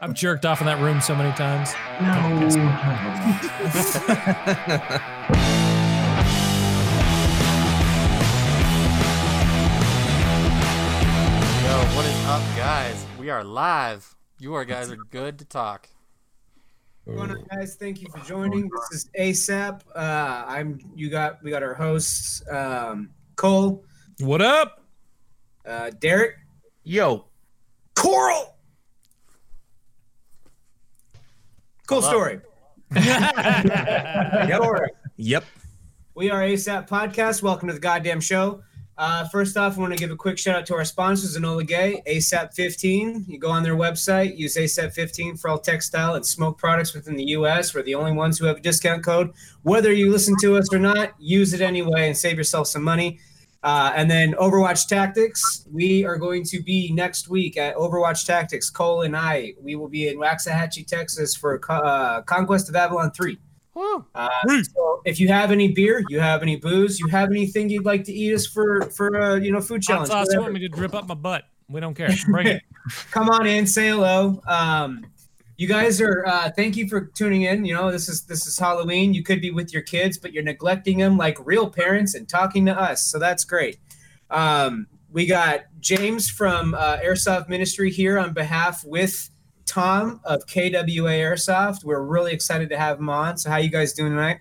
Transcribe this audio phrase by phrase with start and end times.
[0.00, 1.72] I've jerked off in that room so many times.
[2.02, 3.56] No.
[11.66, 13.04] Yo, what is up, guys?
[13.18, 14.14] We are live.
[14.38, 15.88] You are guys are good to talk.
[17.04, 17.74] What's going on, guys?
[17.74, 18.70] Thank you for joining.
[18.92, 19.80] This is ASAP.
[19.94, 20.78] Uh, I'm.
[20.94, 21.42] You got.
[21.42, 23.84] We got our hosts, um, Cole,
[24.20, 24.84] What up?
[25.64, 26.36] uh, Derek,
[26.84, 27.24] Yo,
[27.96, 28.55] Coral.
[31.86, 32.10] Cool Hello.
[32.10, 32.40] story.
[34.48, 34.62] Yep.
[35.18, 35.44] Yep.
[36.14, 37.42] We are ASAP Podcast.
[37.42, 38.62] Welcome to the goddamn show.
[38.98, 41.64] Uh, first off, I want to give a quick shout out to our sponsors, Enola
[41.66, 43.26] Gaye, ASAP 15.
[43.28, 47.14] You go on their website, use ASAP 15 for all textile and smoke products within
[47.14, 47.72] the U.S.
[47.74, 49.32] We're the only ones who have a discount code.
[49.62, 53.20] Whether you listen to us or not, use it anyway and save yourself some money.
[53.66, 58.70] Uh, and then Overwatch Tactics, we are going to be next week at Overwatch Tactics.
[58.70, 63.36] Cole and I, we will be in Waxahachie, Texas for uh, Conquest of Avalon 3.
[64.14, 64.28] Uh,
[64.72, 68.04] so if you have any beer, you have any booze, you have anything you'd like
[68.04, 70.60] to eat us for for uh, you know food Hot challenge, sauce, you want me
[70.60, 71.42] to drip up my butt?
[71.68, 72.08] We don't care.
[72.26, 72.62] Bring it.
[73.10, 74.40] come on in, say hello.
[74.46, 75.04] Um,
[75.56, 77.64] you guys are uh, thank you for tuning in.
[77.64, 79.14] You know this is this is Halloween.
[79.14, 82.66] You could be with your kids, but you're neglecting them like real parents and talking
[82.66, 83.06] to us.
[83.06, 83.78] So that's great.
[84.30, 89.30] Um, we got James from uh, Airsoft Ministry here on behalf with
[89.64, 91.84] Tom of KWA Airsoft.
[91.84, 93.38] We're really excited to have him on.
[93.38, 94.38] So how you guys doing tonight?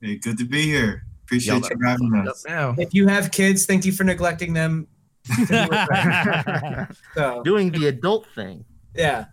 [0.00, 1.04] Hey, good to be here.
[1.24, 2.44] Appreciate Yell you having us.
[2.46, 2.74] now.
[2.78, 4.86] If you have kids, thank you for neglecting them.
[7.14, 8.64] So Doing the adult thing.
[8.94, 9.26] yeah.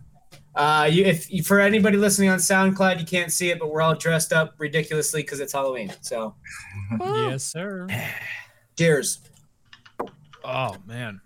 [0.54, 3.82] Uh, you, if you, for anybody listening on SoundCloud, you can't see it, but we're
[3.82, 5.92] all dressed up ridiculously because it's Halloween.
[6.00, 6.34] So
[7.00, 7.88] yes, sir.
[8.78, 9.20] cheers.
[10.44, 11.20] Oh man,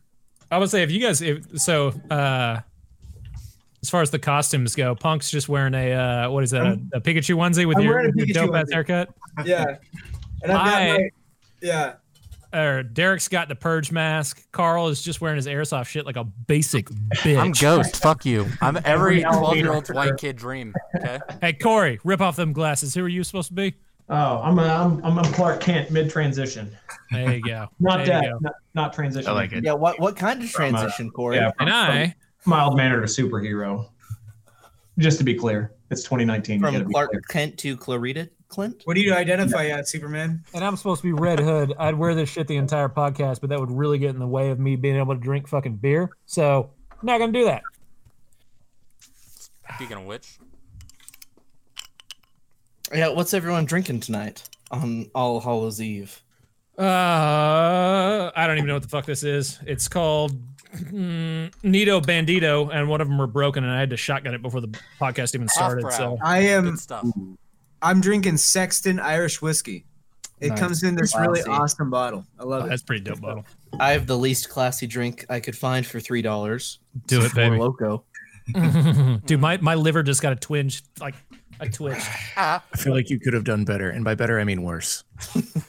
[0.50, 2.60] I would say if you guys, if so, uh,
[3.82, 6.66] as far as the costumes go, Punk's just wearing a uh, what is that?
[6.66, 9.10] A, a Pikachu onesie with I'm your, wearing a with your dope ass haircut.
[9.44, 9.76] Yeah,
[10.42, 11.10] and I've got I- my
[11.60, 11.94] yeah.
[12.52, 14.42] Or Derek's got the purge mask.
[14.52, 17.38] Carl is just wearing his airsoft shit like a basic bitch.
[17.38, 17.96] I'm Ghost.
[18.02, 18.46] Fuck you.
[18.62, 20.74] I'm every Every 12 year old white kid dream.
[20.96, 21.18] Okay.
[21.42, 22.94] Hey Corey, rip off them glasses.
[22.94, 23.74] Who are you supposed to be?
[24.08, 26.74] Oh, I'm a, I'm I'm a Clark Kent mid transition.
[27.10, 27.68] There you go.
[27.78, 28.38] Not There you that, go.
[28.40, 29.28] not, not transition.
[29.30, 29.62] I like it.
[29.64, 31.36] Yeah, what what kind of From, transition, Corey?
[31.36, 32.14] Yeah, And I,
[32.46, 33.90] mild mannered to superhero.
[34.98, 36.60] Just to be clear, it's 2019.
[36.60, 37.20] From Clark clear.
[37.28, 38.82] Kent to Clarita Clint?
[38.84, 40.42] What do you identify as, Superman?
[40.54, 41.74] and I'm supposed to be Red Hood.
[41.78, 44.50] I'd wear this shit the entire podcast, but that would really get in the way
[44.50, 46.10] of me being able to drink fucking beer.
[46.26, 47.62] So I'm not gonna do that.
[49.74, 50.38] Speaking of which,
[52.92, 56.22] Yeah, what's everyone drinking tonight on All Hallows Eve?
[56.78, 59.58] Uh, I don't even know what the fuck this is.
[59.66, 60.32] It's called
[60.74, 64.42] mm, Nito Bandito, and one of them were broken, and I had to shotgun it
[64.42, 64.68] before the
[65.00, 65.90] podcast even started.
[65.92, 66.78] So I am.
[67.78, 67.90] Good stuff.
[67.90, 69.84] I'm drinking Sexton Irish whiskey.
[70.40, 70.58] It Nice.
[70.60, 72.24] comes in this really awesome bottle.
[72.38, 72.68] I love oh, it.
[72.68, 73.44] that's a pretty dope bottle.
[73.80, 76.78] I have the least classy drink I could find for three dollars.
[77.06, 77.56] Do it, baby.
[77.56, 78.04] Loco.
[79.26, 81.14] Dude, my, my liver just got a twinge, like
[81.60, 81.98] a twitch.
[82.40, 85.02] Ah, I feel like you could have done better, and by better I mean worse.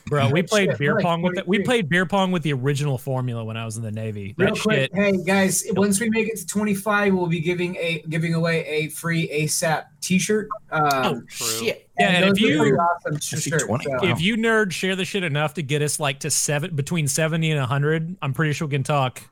[0.06, 3.00] Bro, we played beer like pong with the, we played beer pong with the original
[3.00, 4.36] formula when I was in the Navy.
[4.38, 4.94] That Real quick, shit.
[4.94, 5.64] hey guys!
[5.72, 9.86] Once we make it to 25, we'll be giving a giving away a free ASAP
[10.02, 10.48] T-shirt.
[10.70, 11.48] Um, true.
[11.48, 11.90] Shit.
[12.00, 13.84] Yeah, and if you- pretty awesome I see shirts, 20.
[13.86, 17.08] so- If you nerds share the shit enough to get us like to seven between
[17.08, 19.24] seventy and hundred, I'm pretty sure we can talk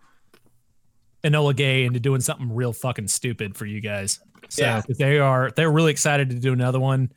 [1.23, 4.19] Enola Gaye into doing something real fucking stupid for you guys.
[4.49, 4.81] So Yeah.
[4.81, 7.11] 'cause they are they're really excited to do another one.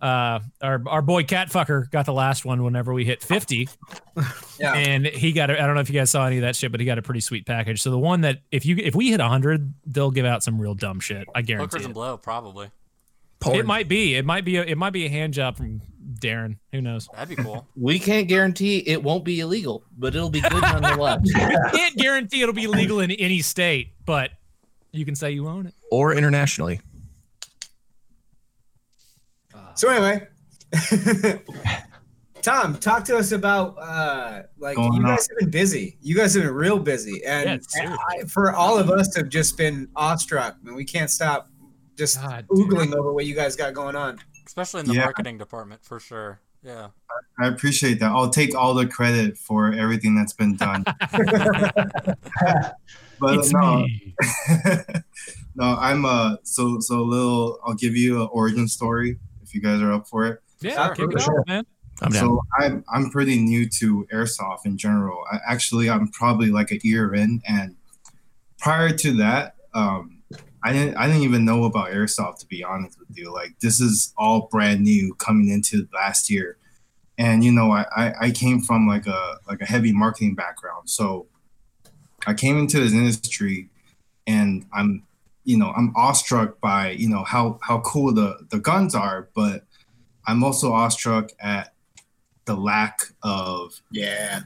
[0.00, 3.68] Uh, our our boy Catfucker got the last one whenever we hit fifty,
[4.58, 4.74] yeah.
[4.74, 6.72] and he got a, I don't know if you guys saw any of that shit,
[6.72, 7.80] but he got a pretty sweet package.
[7.82, 10.74] So the one that if you if we hit hundred, they'll give out some real
[10.74, 11.28] dumb shit.
[11.36, 11.84] I guarantee hookers it.
[11.86, 12.70] and blow, probably.
[13.46, 14.16] It might be.
[14.16, 14.56] It might be.
[14.56, 15.80] A, it might be a hand job from
[16.20, 16.56] Darren.
[16.72, 17.08] Who knows?
[17.14, 17.66] That'd be cool.
[17.76, 21.20] We can't guarantee it won't be illegal, but it'll be good nonetheless.
[21.24, 21.32] We
[21.78, 24.30] can't guarantee it'll be legal in any state, but
[24.92, 25.74] you can say you own it.
[25.92, 26.80] Or internationally.
[29.74, 30.26] So anyway,
[32.40, 35.04] Tom, talk to us about uh, like Going you on.
[35.04, 35.98] guys have been busy.
[36.00, 37.98] You guys have been real busy, and Yeah, seriously.
[38.08, 41.50] I, for all of us have just been awestruck, and we can't stop
[41.98, 42.70] just God, dude.
[42.70, 44.18] oogling over what you guys got going on.
[44.46, 45.04] Especially in the Yeah.
[45.04, 46.40] marketing department, for sure.
[46.62, 46.88] Yeah.
[47.38, 48.10] I appreciate that.
[48.12, 50.84] I'll take all the credit for everything that's been done.
[53.22, 54.14] but It's no, me.
[55.54, 57.58] no, I'm uh so so a little.
[57.64, 60.42] I'll give you an origin story if you guys are up for it.
[60.60, 61.40] Yeah, Sure, kick it sure.
[61.40, 61.64] off, man.
[62.02, 62.12] I'm.
[62.12, 65.24] So I'm I'm pretty new to airsoft in general.
[65.32, 67.76] I, actually, I'm probably like a year in, and
[68.58, 70.22] prior to that, um,
[70.64, 73.32] I didn't I didn't even know about airsoft to be honest with you.
[73.32, 76.56] Like this is all brand new coming into last year,
[77.18, 80.88] and you know I, I I came from like a like a heavy marketing background,
[80.90, 81.26] so
[82.26, 83.68] I came into this industry,
[84.26, 85.02] and I'm
[85.44, 89.64] you know I'm awestruck by you know how how cool the the guns are, but
[90.26, 91.72] I'm also awestruck at
[92.44, 94.42] the lack of Yeah.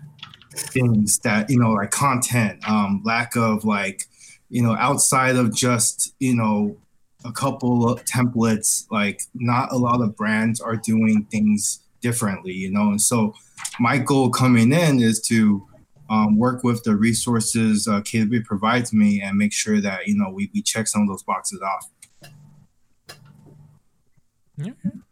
[0.52, 4.04] things that you know like content um lack of like
[4.48, 6.76] you know outside of just you know
[7.24, 12.70] a couple of templates like not a lot of brands are doing things differently you
[12.70, 13.34] know and so
[13.80, 15.66] my goal coming in is to
[16.10, 20.30] um, work with the resources uh, KW provides me and make sure that you know
[20.30, 21.90] we, we check some of those boxes off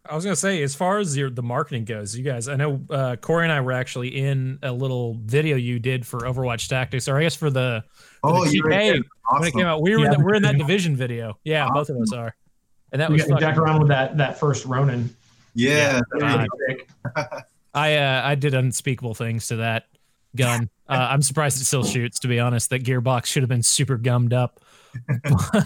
[0.07, 2.81] I was gonna say, as far as your the marketing goes, you guys, I know
[2.89, 7.09] uh, Corey and I were actually in a little video you did for Overwatch Tactics,
[7.09, 7.85] or I guess for the,
[8.23, 9.03] for oh the you're right TK there.
[9.31, 9.83] when it came out.
[9.83, 11.39] We were Yeah, in that, we're in that division video.
[11.45, 12.35] Yeah, both of us are,
[12.93, 15.15] and that We was got Jack around with that that first Ronin.
[15.55, 16.47] yeah, God.
[16.69, 16.89] Sick.
[17.75, 19.89] I uh, I did unspeakable things to that
[20.37, 20.71] gun.
[20.89, 22.19] Uh, I'm surprised it still shoots.
[22.21, 24.61] To be honest, that gearbox should have been super gummed up.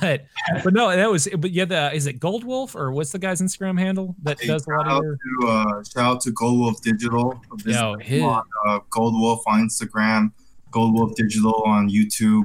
[0.00, 0.24] But
[0.64, 1.28] but no, that was.
[1.38, 4.46] But yeah, the is it Gold Wolf or what's the guy's Instagram handle that Hey,
[4.46, 5.16] does a lot of your?
[5.42, 7.38] to uh, shout out to Gold Wolf Digital.
[7.56, 10.32] Visit Yo, his- on uh, Gold Wolf on Instagram,
[10.70, 12.44] Gold Wolf Digital on YouTube.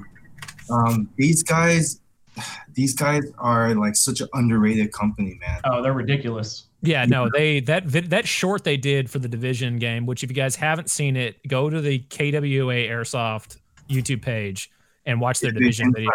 [0.70, 2.02] Um, these guys,
[2.74, 5.62] these guys are like such an underrated company, man.
[5.64, 6.66] Oh, they're ridiculous.
[6.84, 10.36] Yeah, no, they that that short they did for the division game, which if you
[10.36, 13.58] guys haven't seen it, go to the KWA Airsoft
[13.90, 14.70] YouTube page
[15.06, 16.12] and watch their The division video.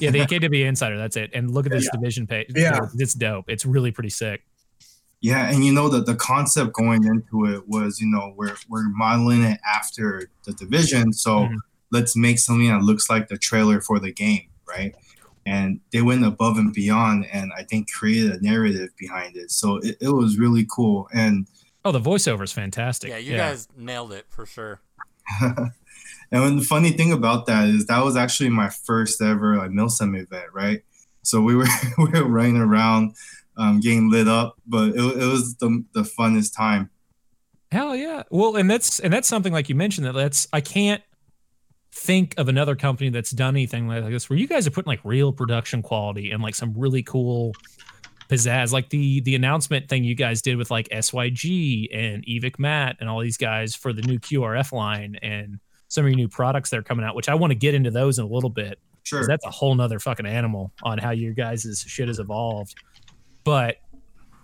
[0.00, 1.30] Yeah, the KWA Insider, that's it.
[1.34, 2.46] And look at this division page.
[2.54, 2.80] Yeah.
[2.96, 3.44] it's dope.
[3.48, 4.42] It's really pretty sick.
[5.20, 8.88] Yeah, and you know that the concept going into it was, you know, we're we're
[8.88, 11.56] modeling it after the division, so Mhm.
[11.90, 14.94] let's make something that looks like the trailer for the game, right?
[15.48, 19.50] And they went above and beyond, and I think created a narrative behind it.
[19.50, 21.08] So it, it was really cool.
[21.12, 21.46] And
[21.84, 23.08] Oh, the voiceover is fantastic.
[23.08, 24.80] Yeah, you guys nailed it for sure.
[25.40, 25.72] and
[26.30, 30.20] when the funny thing about that is that was actually my first ever like Milsim
[30.20, 30.82] event, right?
[31.22, 31.66] So we were
[31.98, 33.14] we were running around,
[33.56, 36.90] um, getting lit up, but it, it was the the funnest time.
[37.70, 38.24] Hell yeah.
[38.30, 41.02] Well, and that's and that's something like you mentioned that that's I can't
[41.98, 45.00] think of another company that's done anything like this where you guys are putting like
[45.04, 47.52] real production quality and like some really cool
[48.28, 52.96] pizzazz like the the announcement thing you guys did with like SYG and Evike Matt
[53.00, 55.58] and all these guys for the new QRF line and
[55.88, 57.90] some of your new products that are coming out which I want to get into
[57.90, 59.26] those in a little bit Sure.
[59.26, 62.74] that's a whole nother fucking animal on how your guys' shit has evolved.
[63.42, 63.76] But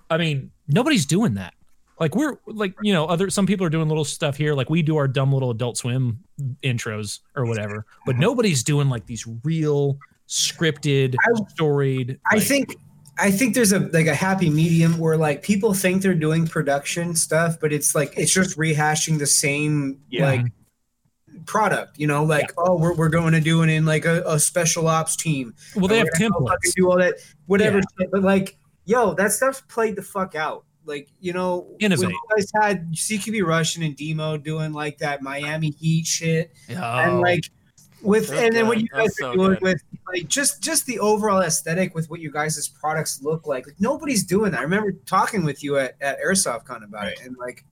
[0.09, 1.53] I mean, nobody's doing that.
[2.01, 4.83] Like we're like, you know, other some people are doing little stuff here, like we
[4.83, 6.19] do our dumb little adult swim
[6.63, 9.99] intros or whatever, but nobody's doing like these real
[10.29, 12.19] scripted, I- storied.
[12.31, 12.77] I like- think
[13.17, 17.15] I think there's a like a happy medium where like people think they're doing production
[17.15, 20.27] stuff, but it's like it's just rehashing the same Yeah.
[20.29, 20.47] like
[21.47, 21.99] product.
[21.99, 24.89] You know, like oh, we're we're going to do it in like a, a special
[24.89, 25.55] ops team.
[25.77, 26.75] well, they have We're gonna go fucking templates.
[26.75, 27.15] Do all that,
[27.47, 27.77] whatever.
[27.79, 27.83] Yeah.
[28.01, 28.11] Shit.
[28.11, 30.65] But like, yo, that stuff's played the fuck out.
[30.87, 32.11] Like, you know, when Innovate.
[32.11, 37.21] you guys had CQB Russian and Demo doing like that Miami Heat shit, and Oh,
[37.21, 37.45] like
[38.03, 39.63] with So and then what you guys That's are so doing good.
[39.63, 39.83] with
[40.13, 43.67] like just just the overall aesthetic with what you guys' products look like.
[43.67, 44.61] like nobody's doing that.
[44.61, 47.65] I remember talking with you at, at Airsoft Con about it, and like,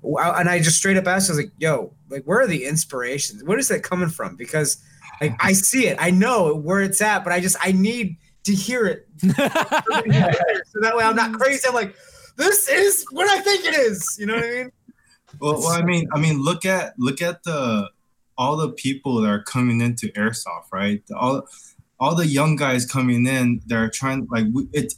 [0.00, 2.64] wow, and I just straight up asked, I was like, "Yo, like, where are the
[2.64, 3.42] inspirations?
[3.42, 4.76] Where is that coming from?" Because
[5.20, 8.52] like I see it, I know where it's at, but I just I need to
[8.52, 9.28] hear it so
[10.80, 11.66] that way I'm not crazy.
[11.68, 11.94] I'm like,
[12.36, 14.16] this is what I think it is.
[14.18, 14.72] You know what I mean?
[15.40, 17.88] Well, well, I mean, I mean, look at look at the
[18.36, 21.02] all the people that are coming into airsoft, right?
[21.14, 21.46] All
[21.98, 24.46] all the young guys coming in, they're trying like.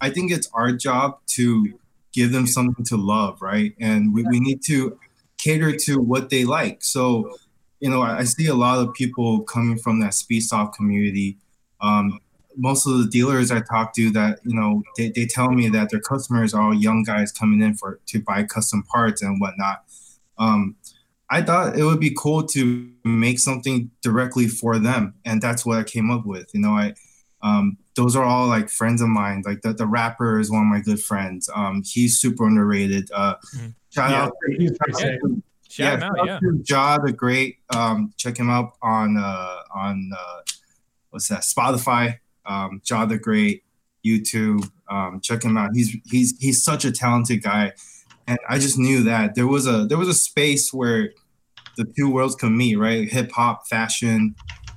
[0.01, 1.79] I think it's our job to
[2.13, 3.75] give them something to love, right?
[3.81, 4.99] And we, we need to
[5.37, 6.83] cater to what they like.
[6.83, 7.37] So,
[7.81, 11.39] you know, I, I see a lot of people coming from that speedsoft community.
[11.81, 12.21] Um,
[12.57, 15.91] most of the dealers I talk to that you know they, they tell me that
[15.91, 19.85] their customers are all young guys coming in for to buy custom parts and whatnot
[20.39, 20.77] um,
[21.31, 25.79] I thought it would be cool to make something directly for them, and that's what
[25.79, 26.53] I came up with.
[26.53, 26.95] You know, I
[27.43, 29.43] um, those are all like friends of mine.
[29.47, 31.49] Like the, the rapper is one of my good friends.
[31.55, 33.11] Um, he's super underrated.
[33.13, 33.75] Uh, Mhm.
[33.91, 35.21] shout Yeah, out, he's pretty sick.
[35.25, 35.31] out,
[35.71, 36.33] shout yeah.
[36.35, 37.57] out to Ja the Great.
[37.71, 40.41] Um, check him out on uh, on uh,
[41.11, 41.41] what's that?
[41.41, 42.19] Spotify.
[42.47, 43.65] Um, Ja the Great,
[44.05, 44.69] YouTube.
[44.91, 45.71] Um, check him out.
[45.75, 47.73] He's he's he's such a talented guy
[48.27, 51.11] and I just knew that there was a there was a space where
[51.77, 53.07] the two worlds could meet, right?
[53.11, 54.35] Hip hop, fashion,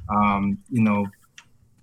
[0.09, 1.05] um, you know,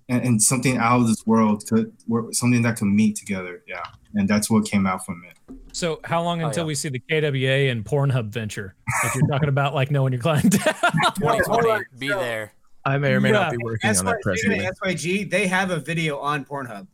[0.09, 1.91] and, and something out of this world could
[2.31, 3.63] something that could meet together.
[3.67, 3.81] Yeah,
[4.13, 5.55] and that's what came out from it.
[5.73, 6.67] So how long Oh, until yeah.
[6.67, 8.75] we see the KWA and Pornhub venture?
[9.03, 10.73] If you're talking about like knowing your clientele.
[11.15, 11.85] 2020, on.
[11.97, 12.53] be So- there.
[12.85, 13.33] I may or may Yeah.
[13.39, 14.93] not be working on that SY, speaking presently.
[14.95, 16.87] SYG, they have a video on Pornhub.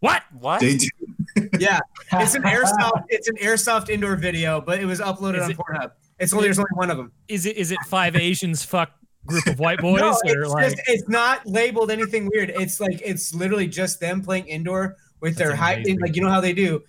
[0.00, 0.22] what?
[0.32, 0.60] What?
[0.60, 0.88] They do.
[1.60, 1.78] Yeah,
[2.12, 3.04] it's an airsoft.
[3.10, 5.90] It's an airsoft indoor video, but it was uploaded Is on it- Pornhub.
[6.18, 7.12] It's only there's only one of them.
[7.28, 8.90] Is it is it five Asians fuck
[9.26, 12.50] group of white boys no, or it's like just it's not labeled anything weird.
[12.50, 16.30] It's like it's literally just them playing indoor with their That's high, like you know
[16.30, 16.82] how they do,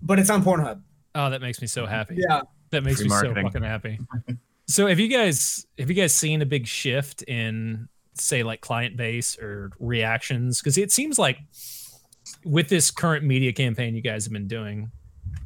[0.00, 0.80] but it's on Pornhub.
[1.16, 2.16] oh that makes me so happy.
[2.18, 3.34] Yeah, That makes Free me marketing.
[3.36, 3.98] so fucking happy.
[4.68, 8.96] So have you guys have you guys seen a big shift in say like client
[8.96, 10.60] base or reactions?
[10.60, 11.38] Because it seems like
[12.44, 14.90] with this current media campaign you guys have been doing,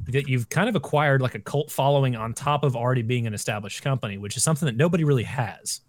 [0.09, 3.35] that you've kind of acquired like a cult following on top of already being an
[3.35, 5.81] established company, which is something that nobody really has.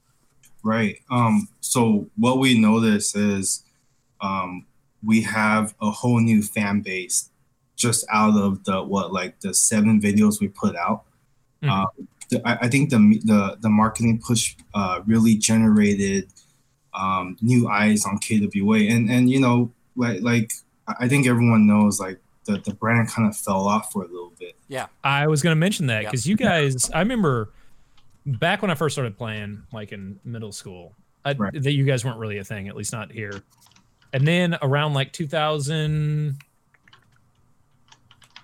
[0.63, 0.99] Right.
[1.09, 3.63] Um, so what we notice is
[4.21, 4.65] um,
[5.03, 7.29] we have a whole new fan base
[7.75, 11.03] just out of the what like the seven videos we put out.
[11.63, 11.69] Mhm.
[11.69, 16.30] Um, the, I, I think the the the marketing push uh, really generated
[16.94, 20.51] um, new eyes on KWA, and and you know like like
[20.88, 24.08] I I think everyone knows like the the brand kind of fell off for a
[24.08, 24.56] little bit.
[24.68, 24.88] Yeah.
[25.03, 26.10] I was going to mention that Yeah.
[26.10, 27.51] because you guys, I remember
[28.25, 31.53] back when I first started playing, like in middle school, I, Right.
[31.53, 33.44] that you guys weren't really a thing, at least not here.
[34.12, 35.13] And then around like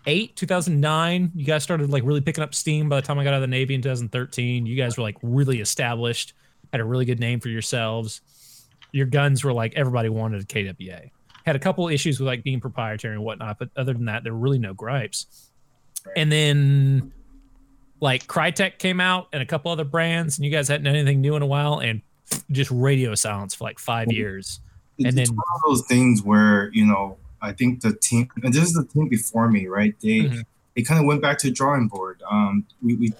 [0.10, 2.90] 2008, 2009, you guys started like really picking up steam.
[2.90, 5.18] By the time I got out of the Navy in 2013, you guys were like
[5.22, 6.34] really established,
[6.72, 8.22] had a really good name for yourselves.
[8.92, 11.02] Your guns were like everybody wanted a KWA.
[11.46, 14.34] Had a couple issues with like being proprietary and whatnot, but other than that, there
[14.34, 15.50] were really no gripes.
[16.16, 17.12] And then
[18.00, 21.22] like Krytac came out and a couple other brands, and you guys hadn't done anything
[21.22, 22.02] new in a while, and
[22.52, 24.60] just radio silence for like five years.
[24.98, 28.30] It's, And it's then- one of those things where you know I think the team
[28.44, 29.96] and this is the team before me, right?
[30.02, 30.44] They Mhm.
[30.76, 32.22] they kind of went back to drawing board.
[32.30, 33.14] Um, we, we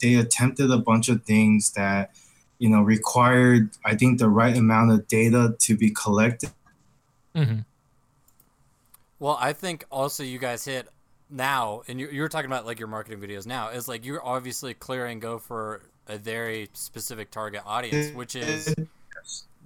[0.00, 2.14] they attempted a bunch of things that
[2.58, 6.50] you know required I think the right amount of data to be collected.
[7.34, 7.60] Mm-hmm.
[9.18, 10.88] Well, I think also you guys hit
[11.30, 14.24] now, and you, you were talking about like your marketing videos now, is like you're
[14.24, 18.74] obviously clear and go for a very specific target audience, which is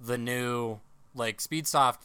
[0.01, 0.79] the new
[1.15, 1.97] like Speedsoft,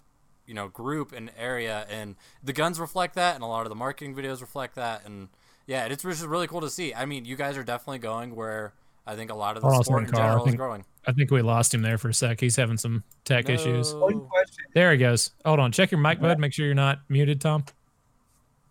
[0.46, 3.74] you know, group and area, and the guns reflect that, and a lot of the
[3.74, 5.28] marketing videos reflect that, and
[5.66, 6.92] yeah, it's just really cool to see.
[6.94, 8.72] I mean, you guys are definitely going where
[9.06, 10.26] I think a lot of the Hold on a sport in second, Carl.
[10.26, 10.84] I general is think- growing.
[11.06, 12.40] I think we lost him there for a sec.
[12.40, 13.92] He's having some tech issues.
[13.92, 14.00] No.
[14.00, 14.64] one question.
[14.72, 15.32] There he goes.
[15.44, 15.70] Hold on.
[15.70, 16.38] Check your mic, bud.
[16.38, 17.64] Make sure you're not muted, Tom.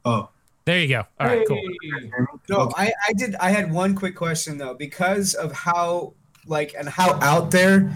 [0.04, 0.30] Oh,
[0.66, 1.04] There you go.
[1.20, 1.62] All right, cool.
[2.50, 3.36] No, I, I did.
[3.36, 6.14] I had one quick question though, because of how
[6.48, 7.94] like and how out there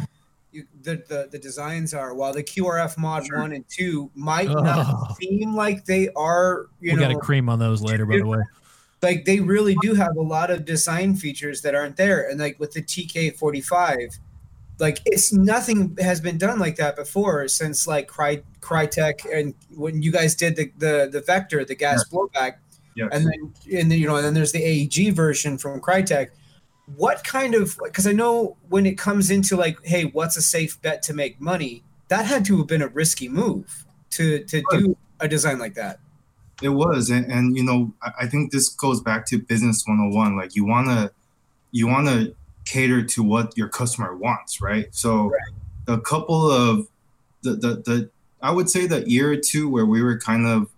[0.52, 2.14] you, the, the the designs are.
[2.14, 4.64] While the QRF mod one and two might Ugh.
[4.64, 8.18] not seem like they are, you we know, got a cream on those later, by
[8.18, 8.40] the way.
[9.02, 12.30] like they really do have a lot of design features that aren't there.
[12.30, 14.18] And like with the TK45,
[14.80, 20.02] like it's nothing has been done like that before since like Cry Krytac and when
[20.02, 22.54] you guys did the the, the Vector, the gas blowback,
[22.96, 23.10] yes.
[23.12, 26.30] and then and then you know and then there's the AEG version from Krytac.
[26.96, 30.82] What kind of because I know when it comes into like, hey, what's a safe
[30.82, 31.84] bet to make money?
[32.08, 36.00] That had to have been a risky move to to do a design like that.
[36.62, 40.36] It was, and, and you know, I, think this goes back to business 101.
[40.36, 41.12] Like you wanna,
[41.72, 42.30] you wanna
[42.66, 44.88] cater to what your customer wants, right?
[44.92, 45.32] So,
[45.88, 46.88] a couple of
[47.44, 48.10] the, the the
[48.42, 50.70] I would say the year or two where we were kind of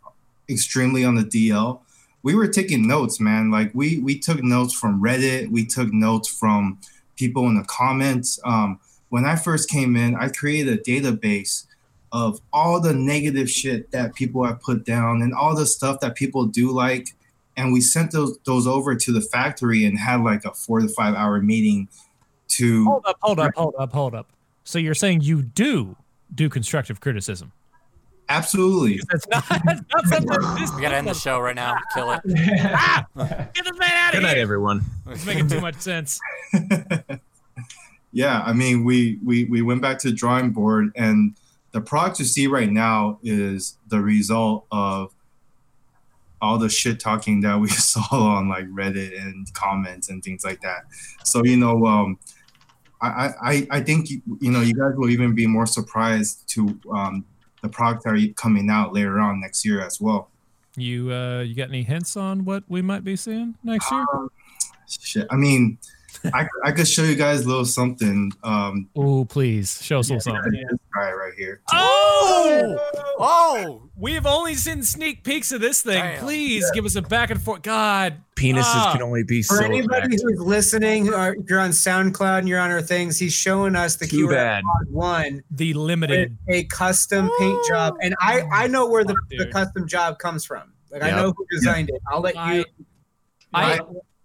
[0.49, 1.79] extremely on the DL,
[2.23, 3.51] we were taking notes, man.
[3.51, 6.79] Like we we took notes from Reddit, we took notes from
[7.15, 8.39] people in the comments.
[8.43, 11.65] Um, when I first came in, I created a database
[12.11, 16.15] of all the negative shit that people have put down and all the stuff that
[16.15, 17.13] people do like
[17.59, 20.87] and we sent those those over to the factory and had like a four to
[20.87, 21.89] five hour meeting
[22.47, 24.27] to Hold up, hold up, hold up, hold up.
[24.63, 25.97] So you're saying you do
[26.33, 27.51] do constructive criticism?
[28.29, 30.75] Absolutely That's not, that's not something.
[30.75, 31.75] We gotta end the show right now.
[31.93, 32.21] Kill it.
[32.63, 33.05] ah,
[33.53, 34.85] get this man out Good of night, everyone.
[35.07, 36.19] It's making too much sense.
[38.11, 41.35] yeah i mean we, we we went back to the drawing board and
[41.71, 45.13] the product you see right now is the result of
[46.41, 50.61] all the shit talking that we saw on like reddit and comments and things like
[50.61, 50.83] that
[51.23, 52.17] so you know um
[53.01, 56.79] i i i think you you know you guys will even be more surprised to
[56.91, 57.23] um
[57.61, 60.29] the product that are coming out later on next year as well
[60.75, 64.05] You uh, you got any hints on what we might be seeing next year?
[64.87, 65.27] Shit.
[65.29, 65.77] I mean,
[66.33, 68.31] I, I could show you guys a little something.
[68.43, 70.51] Um, Oh, please show us a little something.
[70.51, 71.61] this guy right here.
[71.71, 72.77] Oh,
[73.21, 76.01] Oh, we have only seen sneak peeks of this thing.
[76.01, 76.19] Damn.
[76.19, 77.61] Please give us a back and forth.
[77.63, 78.91] God, Penises Ah.
[78.93, 79.63] can only be For so.
[79.65, 80.19] anybody attractive.
[80.23, 83.97] who's listening, or if you're on SoundCloud and you're on our things, he's showing us
[83.97, 84.63] the Too QR bad.
[84.63, 86.37] code one the limited.
[86.49, 90.71] a custom paint job, and I I know where the, the custom job comes from.
[90.91, 92.01] Like I know who designed it.
[92.11, 92.65] I'll let you.
[93.53, 93.79] I,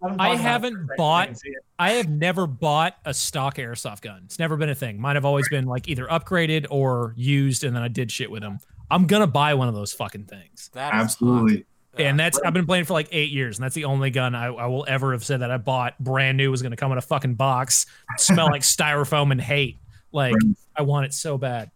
[0.05, 1.35] I, Let him talk I about it haven't for a second so I bought- can
[1.35, 1.55] see it.
[1.77, 4.21] I have never bought a stock airsoft gun.
[4.25, 4.99] It's never been a thing.
[5.01, 8.41] Mine have always been like either upgraded or used, and then I did shit with
[8.43, 8.59] them.
[8.89, 10.69] I'm gonna buy one of those fucking things.
[10.73, 11.57] that is Absolutely.
[11.57, 11.65] hot.
[12.01, 14.47] And that's I've been playing for like eight years, and that's the only gun I,
[14.47, 17.01] I will ever have said that I bought brand new was gonna come in a
[17.01, 17.85] fucking box,
[18.17, 19.77] smell like styrofoam and hate.
[20.11, 20.55] Like Right.
[20.77, 21.71] I want it so bad.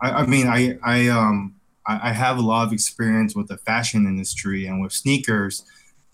[0.00, 1.54] I, I mean, I, I, um,
[1.86, 5.64] I, I have a lot of experience with the fashion industry and with sneakers.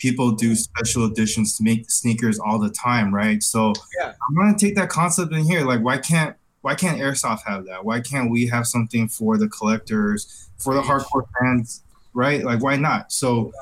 [0.02, 3.40] People do special editions to make sneakers all the time, right?
[3.40, 4.12] So Yeah.
[4.28, 5.64] I'm gonna take that concept in here.
[5.64, 7.85] Like, why can't why can't Airsoft have that?
[7.85, 11.82] Why can't we have something for the collectors, for the hardcore fans,
[12.14, 12.44] right?
[12.44, 13.12] Like, why not?
[13.12, 13.52] So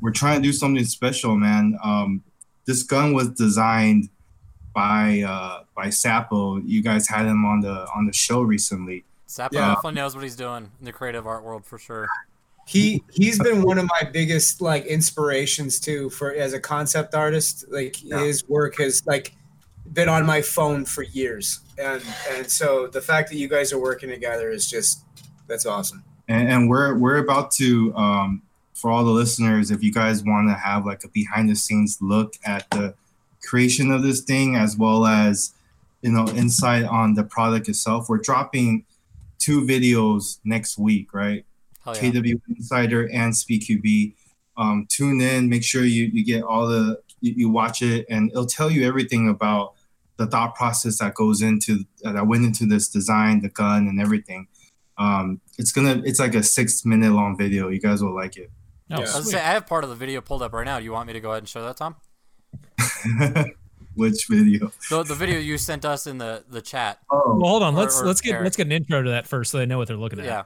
[0.00, 1.78] we're trying to do something special, man.
[1.84, 2.22] Um,
[2.66, 4.08] this gun was designed
[4.74, 6.62] by uh, by Sapo.
[6.64, 9.04] You guys had him on the on the show recently.
[9.28, 9.74] Sapo Yeah.
[9.74, 12.08] definitely knows what he's doing in the creative art world for sure.
[12.72, 17.66] He he's been one of my biggest like inspirations too for as a concept artist.
[17.70, 19.34] Like his work has like
[19.92, 23.78] been on my phone for years, and and so the fact that you guys are
[23.78, 25.04] working together is just
[25.46, 26.02] that's awesome.
[26.28, 28.42] and, and we're we're about to um,
[28.74, 31.98] for all the listeners if you guys want to have like a behind the scenes
[32.00, 32.94] look at the
[33.42, 35.52] creation of this thing as well as
[36.00, 38.84] you know insight on the product itself we're dropping
[39.38, 41.44] two videos next week right
[41.86, 41.92] yeah.
[41.94, 44.14] kw insider and SpeedQB
[44.56, 48.30] um, tune in make sure you, you get all the you, you watch it and
[48.30, 49.74] it'll tell you everything about
[50.18, 54.46] the thought process that goes into that went into this design the gun and everything
[54.98, 58.50] um, it's gonna it's like a six minute long video you guys will like it
[58.90, 59.06] Oh, Yeah.
[59.14, 60.78] I was say I have part of the video pulled up right now.
[60.78, 61.96] Do you want me to go ahead and show that, Tom?
[63.94, 66.98] which video The, the video you sent us in the, the chat.
[67.10, 67.74] oh Well, hold on.
[67.74, 68.44] Or- Let's or let's get Eric.
[68.44, 70.26] let's get an intro to that first, so they know what they're looking at.
[70.26, 70.42] Yeah.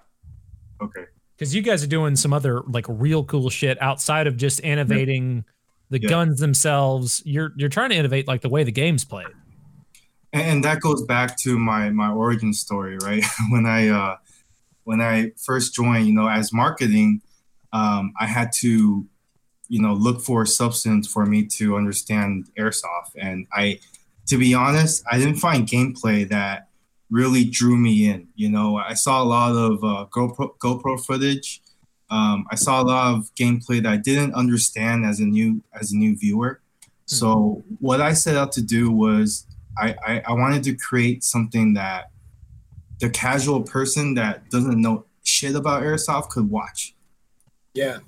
[0.81, 4.61] okay because you guys are doing some other like real cool shit outside of just
[4.61, 5.45] innovating
[5.91, 6.09] the Yeah.
[6.09, 7.23] guns themselves.
[7.25, 9.27] You're you're trying to innovate like the way the game's played.
[10.33, 14.17] and, and that goes back to my my origin story right when i uh
[14.85, 17.21] when i first joined you know as marketing
[17.73, 19.07] um i had to
[19.69, 23.79] you know look for a substance for me to understand airsoft and i
[24.27, 26.69] to be honest i didn't find gameplay that
[27.11, 28.77] really drew me in you know?
[28.77, 31.63] I saw a lot of uh, gopro, GoPro footage.
[32.09, 35.93] Um, i saw a lot of gameplay that i didn't understand as a new as
[35.93, 36.61] a new viewer.
[37.07, 39.47] So what i set out to do was
[39.79, 42.11] I, I, I wanted to create something that
[42.99, 46.95] the casual person that doesn't know shit about airsoft could watch.
[47.75, 47.99] Yeah,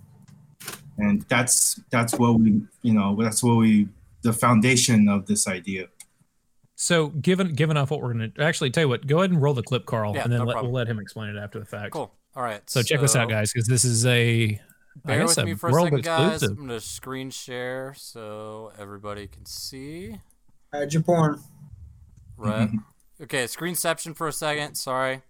[0.96, 3.88] and that's that's what we you know that's what we
[4.22, 5.88] the foundation of this idea
[6.80, 9.52] So given given off what we're gonna actually tell you what, go ahead and roll
[9.52, 11.64] the clip, Carl, Yeah, and then no let, we'll let him explain it after the
[11.64, 11.90] fact.
[11.90, 12.14] Cool.
[12.36, 12.62] All right.
[12.70, 14.60] So check this out, guys, because this is a
[15.04, 16.34] I Bear guess with a me for a world second, guys.
[16.34, 16.56] exclusive.
[16.58, 20.20] I'm gonna screen share so everybody can see.
[20.72, 21.40] Uh, hide your porn.
[22.36, 22.68] Right.
[22.68, 23.22] Mm-hmm.
[23.24, 24.76] okay, screenception for a second.
[24.76, 25.22] Sorry.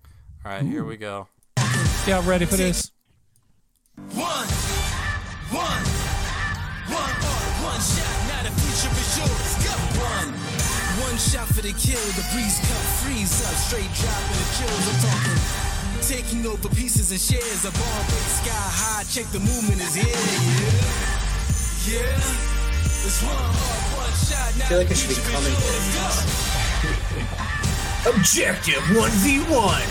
[0.44, 1.28] All right, here we go.
[2.06, 2.92] Yeah, ready for this?
[3.96, 4.46] One,
[5.50, 5.84] one,
[6.92, 7.14] one,
[7.64, 8.17] one shot.
[11.18, 11.98] One shot for the kill.
[12.14, 14.86] The breeze cut, freeze up, straight dropping the chills.
[14.86, 15.38] I'm talking.
[16.02, 17.64] Taking over pieces and shares.
[17.64, 19.04] A ball break sky high.
[19.10, 20.06] Check the movement is here.
[21.90, 23.06] Yeah, yeah.
[23.06, 24.54] It's one heart, one shot.
[24.58, 25.54] Now I feel like the it should be coming.
[28.06, 29.82] Objective 1v1.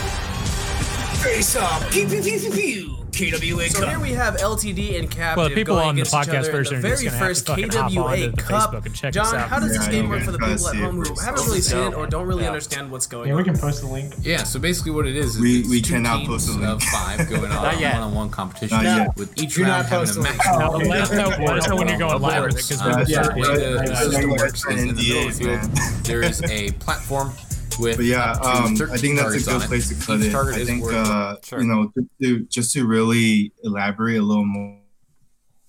[1.22, 1.90] Face off.
[1.90, 3.07] Pew pew pew pew pew.
[3.18, 6.14] KWA So here we have LTD and Captive Well, the people going on the against
[6.14, 8.72] each podcast other version in the very gonna have to first hop KWA onto Cup.
[8.72, 9.48] Facebook and check John, this out.
[9.48, 11.94] how does this game work for the people at home who haven't really seen it
[11.94, 12.48] or don't really Yeah.
[12.48, 13.28] understand what's going on?
[13.28, 14.14] Yeah, we can post the link.
[14.20, 16.52] Yeah, so basically what it is is We- it's we two cannot teams post a
[16.52, 16.64] link.
[16.64, 17.94] of five going on Not yet.
[17.94, 19.16] one-on-one competition Not yet.
[19.16, 20.36] with each round having a a link.
[20.36, 20.58] maximum.
[20.60, 23.56] Now, let us know, let when you're going live because we're Yeah, so the way
[23.56, 25.74] the, yeah, system works is in the middle of the NDAs, field.
[25.74, 26.02] man.
[26.04, 27.32] There is a platform
[27.78, 29.66] with but yeah um, i think that's a good on it.
[29.68, 31.60] place to cut Each it i think uh, Sure.
[31.60, 34.78] you know just to, just to really elaborate a little more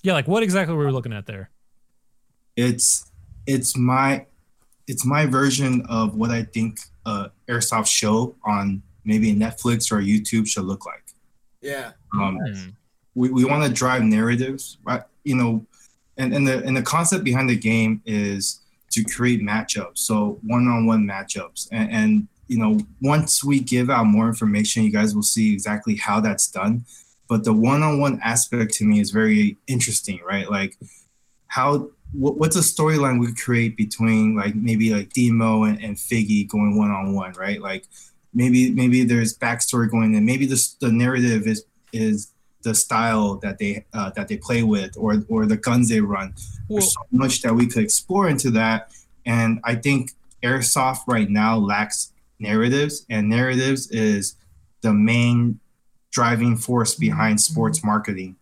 [0.03, 1.49] Yeah, like what exactly were we looking at there?
[2.55, 3.09] it's
[3.45, 4.25] it's my
[4.87, 10.47] it's my version of what I think a airsoft show on maybe Netflix or YouTube
[10.47, 11.03] should look like.
[11.61, 11.91] Yeah.
[12.13, 12.69] Um, Hmm.
[13.15, 15.03] we, we want to drive narratives, right?
[15.23, 15.65] You know,
[16.17, 19.99] and, and the and the concept behind the game is to create matchups.
[19.99, 25.15] So one-on-one matchups, and, and you know, once we give out more information, you guys
[25.15, 26.85] will see exactly how that's done.
[27.27, 30.49] But the one-on-one aspect to me is very interesting, right?
[30.49, 30.75] Like
[31.47, 36.47] how what, what's a storyline we create between like maybe like Demo and, and Figgy
[36.47, 37.61] going one-on-one, right?
[37.61, 37.85] Like
[38.33, 40.25] maybe maybe there's backstory going in.
[40.25, 44.95] Maybe the the narrative is is the style that they uh, that they play with
[44.97, 46.33] or or the guns they run.
[46.67, 48.91] Well- There's so much that we could explore into that,
[49.25, 50.11] and I think
[50.43, 54.35] airsoft right now lacks narratives, and narratives is
[54.81, 55.59] the main
[56.11, 58.35] driving force behind sports marketing.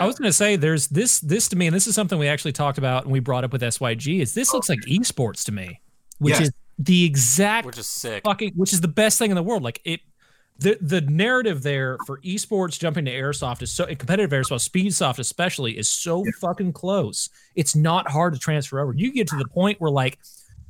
[0.00, 2.26] I was going to say there's this this to me, and this is something we
[2.26, 4.20] actually talked about and we brought up with SYG.
[4.20, 5.80] Is this looks like esports to me,
[6.18, 6.42] which Yes.
[6.48, 8.22] is the exact Which is sick.
[8.24, 9.62] fucking, which is the best thing in the world.
[9.62, 10.00] Like it,
[10.62, 15.76] the the narrative there for esports jumping to airsoft is so competitive airsoft, speedsoft especially
[15.76, 17.28] is so fucking close.
[17.54, 18.92] It's not hard to transfer over.
[18.94, 20.18] You get to the point where like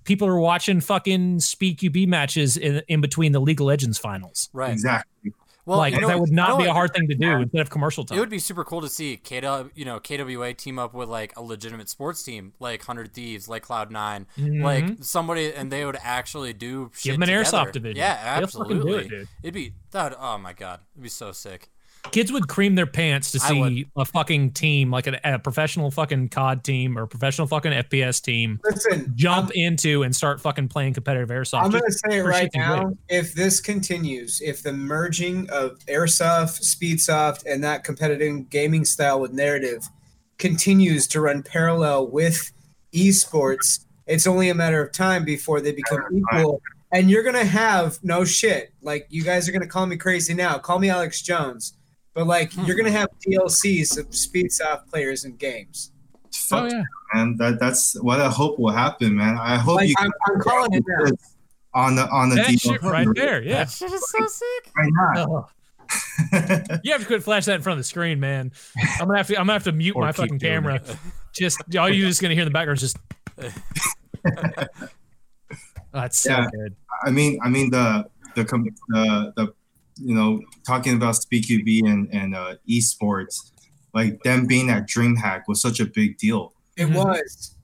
[0.05, 4.49] people are watching fucking speed QB matches in in between the League of Legends finals.
[4.53, 4.73] Right.
[4.73, 5.33] Exactly.
[5.65, 7.71] Well, like you know that would not be a hard thing to do instead of
[7.71, 8.19] commercial time.
[8.19, 11.33] It would be super cool to see KW, you know, KWA team up with like
[11.37, 15.05] a legitimate sports team, like Hundred Thieves, like Cloud 9 like Mhm.
[15.05, 17.45] somebody, and they would actually do shit Give them an together.
[17.69, 17.97] airsoft division.
[17.99, 19.07] Yeah, absolutely.
[19.19, 19.29] it.
[19.45, 20.17] It'd be that.
[20.19, 21.71] Oh my god, it'd be so sick.
[22.11, 26.29] Kids would cream their pants to see a fucking team like a, a professional fucking
[26.29, 30.95] COD team or a professional fucking FPS team Listen, jump into and start fucking playing
[30.95, 31.63] competitive airsoft.
[31.63, 32.85] I'm gonna say it right now.
[32.85, 32.99] gigs.
[33.09, 39.33] If this continues, if the merging of airsoft, speedsoft, and that competitive gaming style with
[39.33, 39.89] narrative
[40.39, 42.53] continues to run parallel with
[42.93, 46.61] esports, it's only a matter of time before they become equal.
[46.93, 48.73] And you're gonna have no shit.
[48.83, 50.59] Like you guys are gonna call me crazy now.
[50.59, 51.75] Call me Alex Jones,
[52.15, 52.65] but like hmm.
[52.65, 55.93] you're gonna have DLCs of speedsoft players in games.
[55.95, 56.83] Oh, Fuck yeah.
[57.15, 57.37] man.
[57.39, 59.37] That that's what I hope will happen, man.
[59.39, 61.11] I hope Like, you I'm- I'm calling it now.
[61.75, 62.59] on the on the That deal.
[62.59, 63.65] shit right there, yeah.
[63.65, 64.73] That shit is so sick.
[64.75, 65.29] Why not?
[65.29, 65.47] Oh.
[66.85, 68.53] you have to quit flash that in front of the screen, man.
[68.99, 69.35] I'm gonna have to.
[69.37, 70.77] I'm gonna have to mute Or my fucking camera.
[70.77, 70.97] it.
[71.35, 72.97] Just all you're just gonna hear in the background is just.
[75.95, 76.47] Oh, that's so Yeah.
[76.51, 76.75] good.
[77.05, 79.55] I mean, I mean the the the the
[80.05, 83.53] you know talking about SpeedQB and and uh, esports,
[83.95, 86.53] like them being at DreamHack was such a big deal.
[86.77, 86.95] It Mhm.
[86.95, 87.57] was.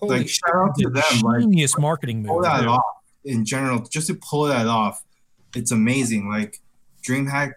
[0.00, 0.40] Holy like shit.
[0.46, 2.44] shout out to them, like Genius marketing pull move.
[2.44, 2.68] that dude.
[2.68, 2.82] off
[3.24, 3.80] in general.
[3.90, 5.02] Just to pull that off,
[5.54, 6.28] it's amazing.
[6.28, 6.60] Like
[7.06, 7.52] DreamHack,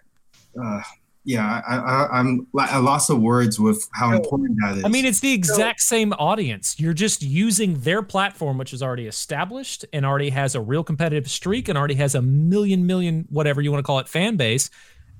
[0.62, 0.80] uh,
[1.28, 4.84] yeah, I, I I'm I lost the words with how important that is.
[4.84, 6.80] I mean, it's the exact same audience.
[6.80, 11.28] You're just using their platform, which is already established and already has a real competitive
[11.30, 14.70] streak and already has a million, million, whatever you want to call it, fan base.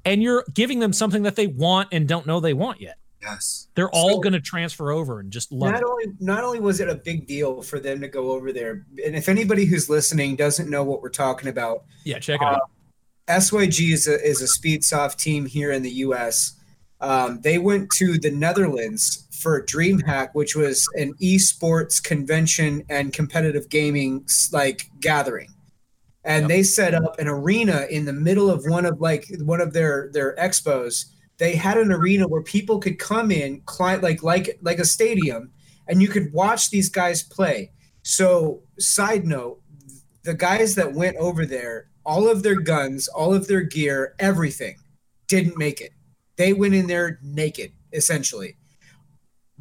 [0.07, 2.97] And you're giving them something that they want and don't know they want yet.
[3.21, 5.87] yes, They're all So- going to transfer over and just love not it.
[5.87, 9.15] only not only was it a big deal for them to go over there, and
[9.15, 12.71] if anybody who's listening doesn't know what we're talking about, Yeah, check it uh, out.
[13.29, 16.55] SYG is a is a speedsoft team here in the U.S.
[17.01, 23.69] Um, they went to the Netherlands for DreamHack, which was an esports convention and competitive
[23.69, 25.55] gaming like gathering,
[26.25, 29.73] and they set up an arena in the middle of one of like one of
[29.73, 31.05] their their expos.
[31.37, 35.53] They had an arena where people could come in, climb like like like a stadium,
[35.87, 37.73] and you could watch these guys play.
[38.03, 39.61] So, side note,
[40.23, 44.77] the guys that went over there, all of their guns, all of their gear, everything
[45.27, 45.93] didn't make it.
[46.37, 48.57] They went in there naked, essentially.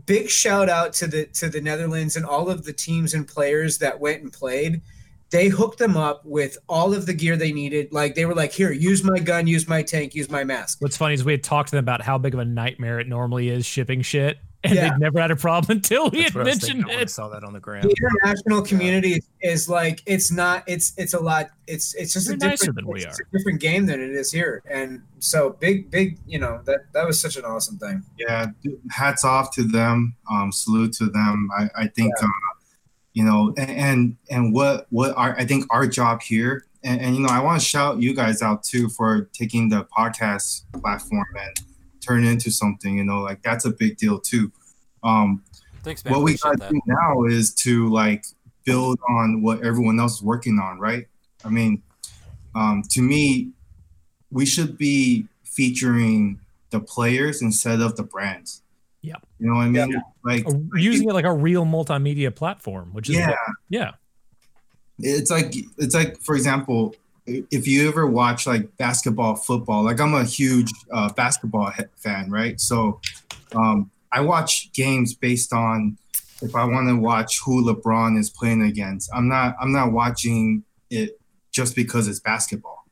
[0.05, 3.79] Big shout out to the to the Netherlands and all of the teams and players
[3.79, 4.81] that went and played.
[5.29, 7.91] They hooked them up with all of the gear they needed.
[7.91, 10.95] Like they were like, "Here, use my gun, use my tank, use my mask." What's
[10.95, 13.49] funny is we had talked to them about how big of a nightmare it normally
[13.49, 14.89] is shipping shit, and Yeah.
[14.91, 17.01] they'd never had a problem until we That's had what I was mentioned when I
[17.01, 17.10] it.
[17.10, 17.84] saw that on the ground.
[17.86, 22.36] the international community is like it's not it's it's a lot it's it's just They're
[22.36, 23.23] a different than we it's are.
[23.34, 27.06] a different game than it is here and so big big you know that that
[27.06, 28.47] was such an awesome thing yeah,
[28.91, 30.15] hats off to them.
[30.30, 31.49] Um, salute to them.
[31.58, 32.27] I, I think, uh,
[33.13, 37.15] you know, and, and and what what our I think our job here, and, and
[37.15, 41.25] you know, I want to shout you guys out too for taking the podcast platform
[41.39, 41.60] and
[42.08, 42.98] turn into something.
[42.98, 44.52] You know, like that's a big deal too.
[45.04, 45.43] Um,
[45.84, 46.13] Thanks, man.
[46.13, 48.26] what we gotta do now is to like
[48.65, 51.08] build on what everyone else is working on, right?
[51.46, 51.84] I mean,
[52.56, 53.52] um, to me,
[54.32, 56.39] we should be featuring
[56.72, 58.62] the players instead of the brands.
[59.02, 59.15] Yeah.
[59.39, 60.02] You know what I mean?
[60.24, 63.38] Like Or using it like a real multimedia platform, which is yeah, what-
[63.70, 63.91] yeah.
[65.00, 66.96] it's like it's like for example,
[67.28, 72.32] if you ever watch like basketball, football, like I'm a huge uh, basketball he- fan,
[72.32, 72.60] right?
[72.60, 73.02] So
[73.54, 75.98] um, I watch games based on
[76.42, 80.63] if I want to watch who LeBron is playing against, I'm not I'm not watching
[80.90, 81.20] it
[81.52, 82.86] just because it's basketball.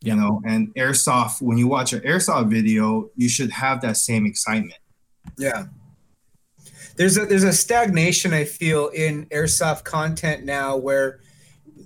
[0.00, 1.40] You know, and airsoft.
[1.40, 4.78] When you watch an airsoft video, you should have that same excitement.
[5.38, 5.68] Yeah.
[6.96, 11.20] There's a there's a stagnation I feel in airsoft content now where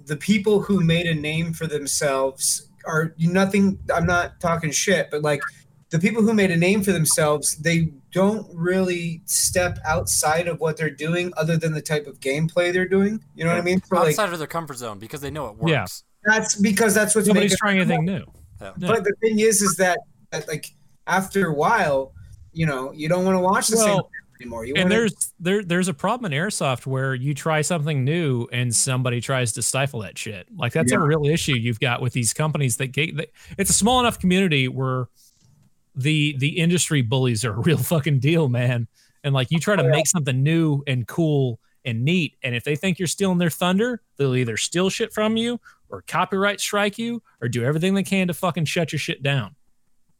[0.09, 5.23] the people who made a name for themselves are nothing I'm not talking shit, but
[5.23, 5.42] like
[5.90, 10.77] the people who made a name for themselves, they don't really step outside of what
[10.77, 13.23] they're doing other than the type of gameplay they're doing.
[13.35, 13.83] You know what I mean?
[13.83, 15.71] So, like, outside of their comfort zone because they know it works.
[15.71, 15.87] Yeah.
[16.33, 18.25] that's because that's what's Nobody's making trying anything new.
[18.61, 18.73] Yeah.
[18.79, 19.99] But the thing is, is that,
[20.31, 20.66] that like
[21.07, 22.12] after a while,
[22.53, 24.64] you know, you don't want to watch the same Well, thing anymore.
[24.64, 28.74] You and there's there there's a problem in airsoft where you try something new and
[28.74, 30.48] somebody tries to stifle that shit.
[30.57, 33.16] Like that's a real issue you've got with these companies that get.
[33.16, 35.09] That, it's a small enough community where
[35.94, 38.88] the the industry bullies are a real fucking deal, man.
[39.24, 42.64] And like you try to oh, make something new and cool and neat, and if
[42.64, 46.98] they think you're stealing their thunder, they'll either steal shit from you or copyright strike
[46.98, 49.55] you or do everything they can to fucking shut your shit down.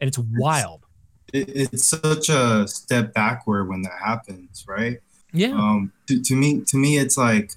[0.01, 0.87] And it's wild.
[1.33, 5.01] It, it's such a step backward when that happens, right?
[5.33, 5.53] Yeah.
[5.53, 7.53] Um, to, to me, to me, it's like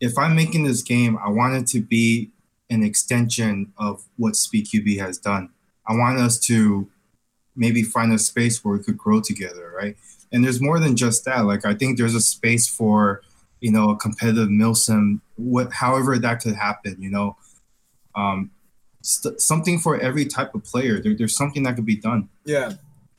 [0.00, 2.30] if I'm making this game, I want it to be
[2.70, 5.50] an extension of what SpeedQB has done.
[5.86, 6.88] I want us to
[7.56, 9.96] maybe find a space where we could grow together, right?
[10.32, 11.44] And there's more than just that.
[11.44, 13.22] Like I think there's a space for
[13.60, 16.96] you know a competitive milsim, what however that could happen.
[16.98, 17.36] You know,
[18.14, 18.50] um,
[19.02, 21.00] st- something for every type of player.
[21.00, 22.28] There, there's something that could be done.
[22.44, 22.72] yeah.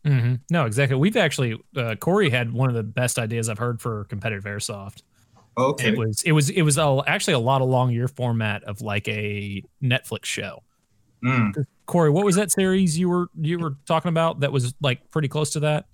[0.06, 0.96] Hmm No, exactly.
[0.98, 5.02] We've actually uh, Corey had one of the best ideas I've heard for competitive airsoft.
[5.58, 5.90] Okay.
[5.90, 9.08] It was it was it was a, actually a lot along your format of like
[9.08, 10.62] a Netflix show.
[11.24, 11.54] Mm.
[11.88, 15.28] Corey, what was that series you were you were talking about that was like pretty
[15.28, 15.86] close to that?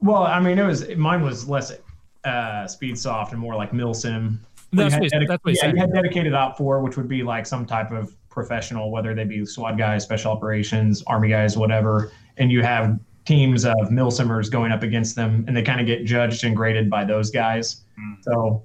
[0.00, 1.72] Well, I mean, it was mine was less
[2.24, 4.38] uh, speed soft and more like milsim.
[4.72, 5.74] That's You what he- dedic- that's what yeah, said.
[5.74, 9.44] you had dedicated OPFOR, which would be like some type of professional, whether they be
[9.46, 12.12] SWAT guys, special operations, army guys, whatever.
[12.36, 16.06] And you have teams of milsimers going up against them, and they kind of get
[16.06, 17.82] judged and graded by those guys.
[18.22, 18.64] So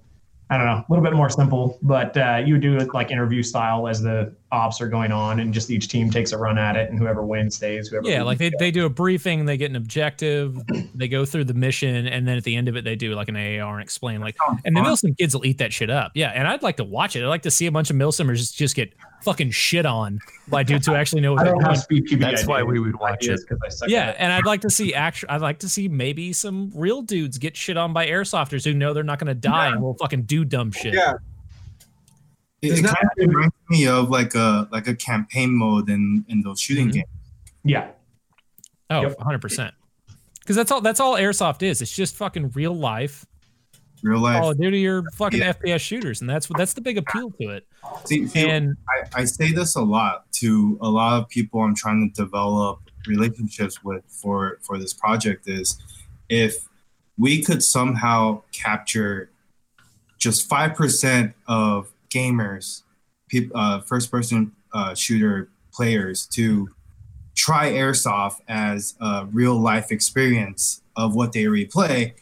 [0.50, 3.12] I don't know, a little bit more simple, but uh, you would do it like
[3.12, 6.58] interview style as the ops are going on, and just each team takes a run
[6.58, 7.90] at it, and whoever wins stays.
[7.90, 10.58] Whoever Yeah, like they, loses they do a briefing, they get an objective,
[10.96, 13.28] they go through the mission, and then at the end of it, they do like
[13.30, 14.94] an AAR and explain like, oh, and the fun.
[14.94, 16.12] Milsim kids will eat that shit up.
[16.16, 17.24] Yeah, and I'd like to watch it.
[17.24, 20.62] I'd like to see a bunch of Milsimers just, just get fucking shit on by
[20.64, 21.74] dudes who actually know what I they're don't doing.
[21.76, 23.48] have speed QB That's why we would watch ideas it.
[23.50, 25.30] 'cause I suck Yeah, and I'd like to see actual.
[25.32, 28.94] I'd like to see maybe some real dudes get shit on by airsofters who know
[28.94, 30.94] they're not going to die and will fucking do dumb shit.
[30.94, 31.14] Yeah.
[32.64, 36.42] It, it kind of reminds me of like a like a campaign mode in in
[36.42, 36.94] those shooting Mhm.
[36.94, 37.08] games.
[37.66, 37.88] Yeah.
[38.90, 39.18] Oh, Yep.
[39.20, 39.72] 100%.
[40.40, 40.82] Because that's all.
[40.82, 41.82] That's all airsoft is.
[41.82, 43.26] It's just fucking real life.
[44.02, 44.42] Real life.
[44.42, 45.54] Call of Duty or fucking Yeah.
[45.54, 47.66] FPS shooters, and that's what that's the big appeal to it.
[48.06, 51.74] See, see, And I, I say this a lot to a lot of people I'm
[51.76, 55.78] trying to develop relationships with for for this project is
[56.30, 56.68] if
[57.18, 59.30] we could somehow capture
[60.18, 62.84] just five percent of gamers,
[63.28, 66.70] peop, uh, first person uh, shooter players to
[67.36, 72.14] try airsoft as a real life experience of what they replay,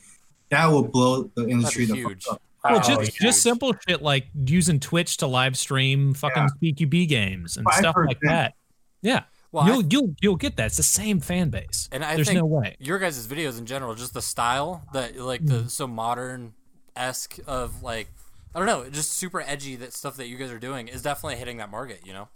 [0.49, 2.25] that will blow the industry the fuck huge.
[2.29, 2.41] up.
[2.63, 3.27] well, Oh, just yeah.
[3.27, 8.19] just simple shit like using Twitch to live stream fucking PQB games and stuff like
[8.21, 8.53] that.
[9.01, 10.67] Yeah, Well, you'll you'll you'll get that.
[10.67, 11.89] It's the same fan base.
[11.91, 12.77] And I There's think no way.
[12.79, 16.53] your guys' videos in general, just the style that like the so modern
[16.95, 18.07] esque of like
[18.53, 21.37] I don't know, just super edgy that stuff that you guys are doing is definitely
[21.37, 22.01] hitting that market.
[22.05, 22.27] You know,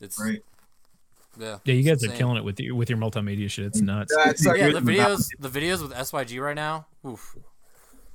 [0.00, 0.42] it's Right.
[1.38, 1.58] yeah.
[1.64, 3.66] Yeah, you guys it's are killing it with your with your multimedia shit.
[3.66, 4.14] It's nuts.
[4.24, 7.36] That's like, Yeah, the Written videos, the videos with SYG right now, oof,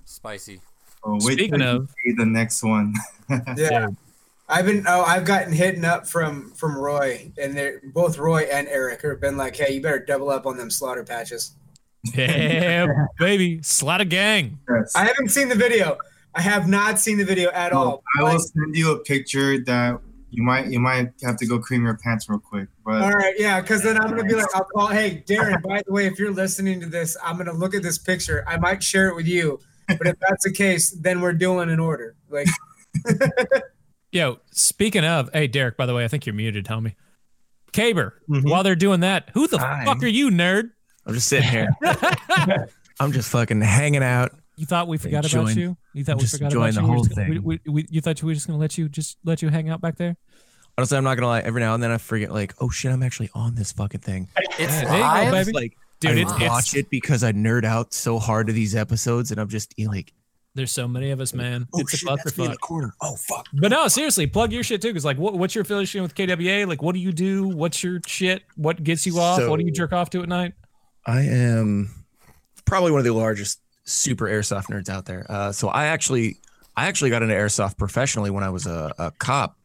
[0.05, 0.61] spicy.
[1.03, 2.93] Oh, wait Speaking of- the next one.
[3.57, 3.87] yeah.
[4.51, 8.67] I've been oh I've gotten hit up from from Roy and they're both Roy and
[8.67, 11.53] Eric have been like, hey, you better double up on them slaughter patches.
[12.15, 12.87] Yeah,
[13.19, 14.57] baby, slat a gang.
[14.69, 14.95] Yes.
[14.95, 15.97] I haven't seen the video.
[16.35, 18.03] I have not seen the video at all.
[18.17, 19.99] I Like, will send you a picture that
[20.31, 22.67] you might you might have to go cream your pants real quick.
[22.85, 24.87] But all right, yeah, because then I'm gonna be like, I'll call.
[24.87, 25.61] Hey, Darren.
[25.67, 28.43] By the way, if you're listening to this, I'm gonna look at this picture.
[28.47, 31.79] I might share it with you, but if that's the case, then we're doing an
[31.79, 32.15] order.
[32.29, 32.47] Like,
[34.11, 36.95] Yo, speaking of, hey Derek, by the way, I think you're muted, homie.
[37.73, 38.49] Caber, Mhm.
[38.49, 39.85] while they're doing that, who the Hi.
[39.85, 40.71] fuck are you, nerd?
[41.05, 41.69] I'm just sitting here.
[42.99, 44.31] I'm just fucking hanging out.
[44.59, 45.77] You thought we forgot about you?
[45.93, 46.93] You thought we just forgot enjoying about the you?
[46.93, 47.29] Whole gonna- thing.
[47.29, 49.69] We, we, we, you thought we were just gonna let you just let you hang
[49.69, 50.17] out back there?
[50.77, 51.39] Honestly, I'm not gonna lie.
[51.39, 54.27] Every now and then I forget, like, oh shit, I'm actually on this fucking thing.
[54.35, 55.45] It's Yeah, there you go, live.
[55.45, 55.55] baby.
[55.55, 58.75] Like, Dude, I it's, watch it's it because I nerd out so hard to these
[58.75, 60.11] episodes, and I'm just you know, like,
[60.55, 61.65] There's so many of us, man.
[61.73, 62.93] Oh it's shit, a that's me in the corner.
[63.01, 63.47] Oh fuck.
[63.53, 64.89] But no, seriously, plug your shit too.
[64.89, 66.65] Because like, what, what's your affiliation with KWA?
[66.67, 67.47] Like, what do you do?
[67.47, 68.43] What's your shit?
[68.57, 69.41] What gets you off?
[69.47, 70.51] what do you jerk off to at night?
[71.05, 72.05] I am
[72.65, 75.25] probably one of the largest super airsoft nerds out there.
[75.29, 76.37] Uh, so I actually,
[76.75, 79.57] I actually got into airsoft professionally when I was a, a cop.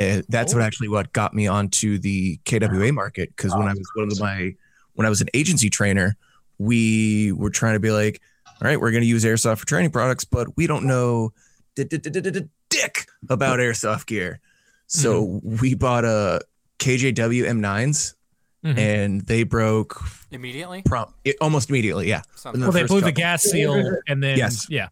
[0.00, 3.90] Uh, that's what actually what got me onto the KWA market because when I was
[3.94, 4.54] one of my
[4.94, 6.16] when I was an agency trainer,
[6.58, 9.90] we were trying to be like, all right, we're going to use airsoft for training
[9.90, 11.32] products, but we don't know
[11.76, 14.40] di- di- di- di- di- di- dick about airsoft gear.
[14.86, 16.40] So we bought a
[16.78, 18.14] KJW M9s
[18.66, 18.78] Mhm.
[18.78, 20.82] and they broke Immediately?
[20.84, 22.08] prom- it, almost immediately.
[22.08, 22.22] Yeah.
[22.34, 22.62] Something.
[22.62, 24.66] Well, they first blew the gas seal, and then Yes.
[24.68, 24.88] yeah,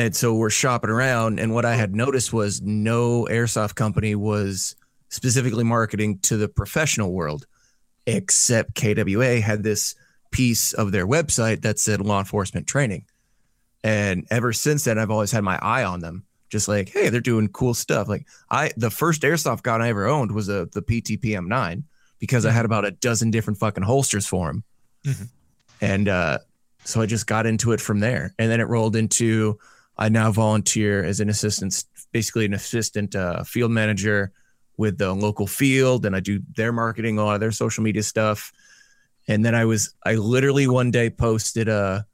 [0.00, 4.76] And so we're shopping around, and what I had noticed was no airsoft company was
[5.08, 7.46] specifically marketing to the professional world,
[8.06, 9.94] except KWA had this
[10.30, 13.06] piece of their website that said law enforcement training.
[13.82, 17.20] And ever since then, I've always had my eye on them, just like, hey, they're
[17.20, 18.08] doing cool stuff.
[18.08, 21.84] Like I, the first airsoft gun I ever owned was a the PTPM nine
[22.18, 24.64] because I had about a dozen different fucking holsters for them,
[25.04, 25.28] Mhm.
[25.80, 26.38] and uh,
[26.84, 28.34] so I just got into it from there.
[28.38, 29.58] And then it rolled into
[29.96, 34.30] I now volunteer as an assistant, basically an assistant uh, field manager
[34.76, 38.02] with the local field, and I do their marketing, a lot of their social media
[38.04, 38.52] stuff.
[39.26, 42.06] And then I was, I literally one day posted a,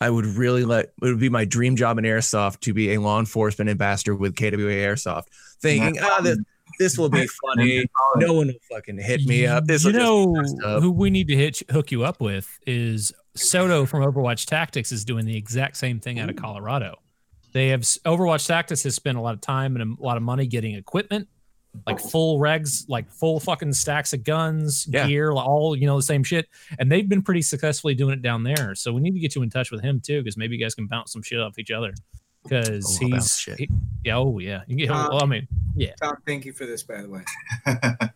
[0.00, 3.00] I would really let it would be my dream job in airsoft to be a
[3.00, 5.24] law enforcement ambassador with KWA Airsoft,
[5.60, 6.38] thinking, ah, this,
[6.78, 7.86] this will be funny.
[8.16, 9.66] No one will fucking hit me up.
[9.66, 9.98] This you will
[10.34, 14.02] know just up." who we need to hit hook you up with is Soto from
[14.04, 16.96] Overwatch Tactics is doing the exact same thing out of Colorado.
[17.52, 20.46] They have Overwatch Tactics has spent a lot of time and a lot of money
[20.46, 21.28] getting equipment,
[21.86, 25.06] like full regs, like full fucking stacks of guns, Yeah.
[25.06, 26.48] gear, all you know the same shit.
[26.78, 28.74] And they've been pretty successfully doing it down there.
[28.74, 30.74] So we need to get you in touch with him too, because maybe you guys
[30.74, 31.92] can bounce some shit off each other.
[32.42, 33.68] Because he's he-
[34.04, 34.62] yeah, oh yeah.
[34.66, 35.92] You get, Uh, well, I mean, yeah.
[36.02, 37.22] Tom, thank you for this, by the way.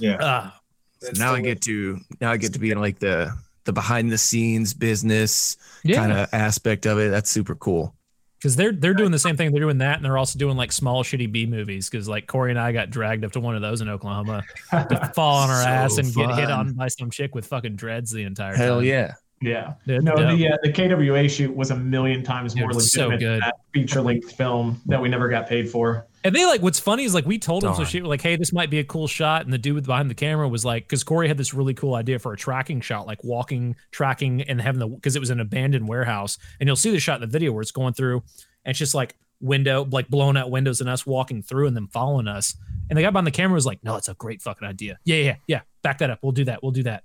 [0.00, 0.16] yeah.
[0.20, 0.60] Ah,
[1.00, 3.32] So now the I way- get to now I get to be in like the
[3.64, 5.96] the behind the scenes business yeah.
[5.96, 7.10] kind of aspect of it.
[7.10, 7.94] That's super cool.
[8.38, 9.52] because they're they're doing the same thing.
[9.52, 11.88] They're doing that, and they're also doing like small shitty B movies.
[11.88, 15.12] Because like Corey and I got dragged up to one of those in Oklahoma to
[15.14, 18.10] fall on our So ass and get hit on by some chick with fucking dreads
[18.10, 18.66] the entire Hell time.
[18.66, 19.14] Hell yeah.
[19.42, 19.74] Yeah.
[19.86, 20.38] Dude, No, dope.
[20.38, 23.42] the uh, the KWA shoot was a million times more it's so legitimate than good.
[23.42, 26.06] that feature length film that we never got paid for.
[26.24, 28.36] And they like what's funny is like we told them so she shit like, hey,
[28.36, 31.02] this might be a cool shot, and the dude behind the camera was like, because
[31.02, 34.78] Corey had this really cool idea for a tracking shot, like walking, tracking, and having
[34.78, 37.50] the because it was an abandoned warehouse, and you'll see the shot in the video
[37.52, 38.22] where it's going through,
[38.64, 41.88] and it's just like window, like blown out windows, and us walking through and them
[41.88, 42.54] following us.
[42.88, 44.98] And the guy behind the camera was like, no, it's a great fucking idea.
[45.04, 45.60] Yeah, yeah, yeah.
[45.82, 46.18] Back that up.
[46.22, 46.62] We'll do that.
[46.62, 47.04] We'll do that.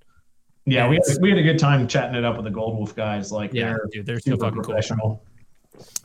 [0.67, 2.77] Yeah, Yeah, we had, we had a good time chatting it up with the Gold
[2.77, 3.31] Wolf guys.
[3.31, 5.23] Like, Yeah, they're dude, they're so super fucking professional.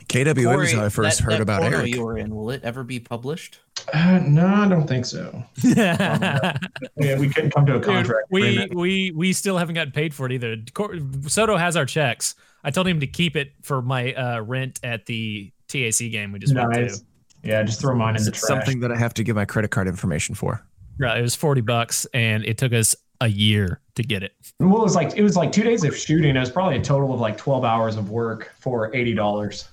[0.07, 1.93] KWA was Corey, how I first that- heard that about porno Eric.
[1.95, 3.59] you were in, will it ever be published?
[3.93, 5.43] Uh, no, I don't think so.
[5.63, 6.55] yeah,
[6.97, 8.27] Yeah, we couldn't come to a contract.
[8.29, 10.55] we we we still haven't gotten paid for it either.
[10.73, 10.95] Cor-
[11.27, 12.35] Soto has our checks.
[12.63, 16.39] I told him to keep it for my uh, rent at the TAC game we
[16.39, 16.97] just went to.
[17.43, 18.41] Yeah, just throw mine in Is the trash.
[18.47, 20.63] something that I have to give my credit card information for?
[20.99, 24.33] Right, it was forty bucks, and it took us a year to get it.
[24.59, 26.35] Well, it was like it was like two days of shooting.
[26.35, 29.69] It was probably a total of like twelve hours of work for eighty dollars.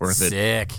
[0.00, 0.30] Worth it.
[0.30, 0.72] Sick.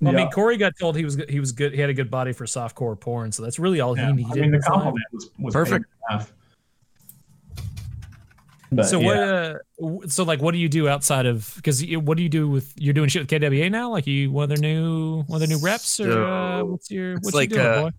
[0.00, 1.72] Well, I mean, Corey got told he was he was good.
[1.72, 4.30] He had a good body for softcore porn, so that's really all Yeah, he needed.
[4.30, 4.74] I mean, the at the time.
[4.74, 5.84] compliment was, was Perfect.
[5.84, 6.32] paid in half.
[8.70, 9.54] But, So yeah.
[9.78, 10.02] what?
[10.04, 11.52] Uh, so like, what do you do outside of?
[11.56, 12.72] Because what do you do with?
[12.76, 13.90] You're doing shit with KWA now.
[13.90, 17.14] Like you one of their new one of their new reps, or uh, what's your
[17.14, 17.90] it's what's like, you doing, uh, boy?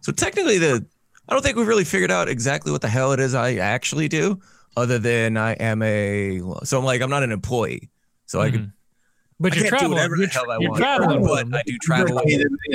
[0.00, 0.84] So technically, the
[1.32, 4.06] I don't think we've really figured out exactly what the hell it is I actually
[4.06, 4.38] do,
[4.76, 6.40] other than I am a.
[6.64, 7.88] So I'm like I'm not an employee,
[8.26, 8.60] so I could.
[8.60, 8.72] Mhm.
[9.40, 9.92] But I you're can't do traveling.
[9.94, 10.82] whatever the you're, hell I you're want.
[10.82, 11.58] traveling with But.
[11.58, 12.20] I do You're travel.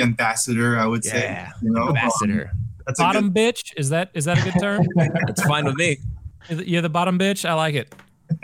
[0.00, 1.20] ambassador, I would say.
[1.22, 2.50] Yeah, You know, ambassador.
[2.84, 3.72] That's a Bottom good, bitch.
[3.76, 4.84] Is that is that a good term?
[5.28, 5.98] It's fine with me.
[6.50, 7.48] You're the bottom bitch.
[7.48, 7.94] I like it.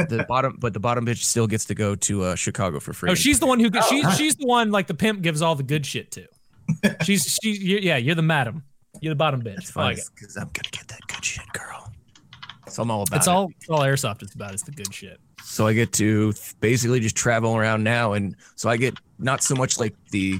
[0.08, 3.10] The bottom, but the bottom bitch still gets to go to uh, Chicago for free.
[3.10, 5.62] Oh, she's the one who she's she's the one like the pimp gives all the
[5.64, 6.26] good shit to.
[7.04, 7.98] She's she's yeah.
[7.98, 8.62] You're the madam.
[9.00, 9.56] You're the bottom bitch.
[9.56, 11.92] That's fine because I'm gonna get that good shit, girl.
[12.68, 13.30] So I'm all about It's it.
[13.30, 15.20] all it's all airsoft is about is the good shit.
[15.42, 19.54] so I get to basically just travel around now, and so I get not so
[19.54, 20.38] much like the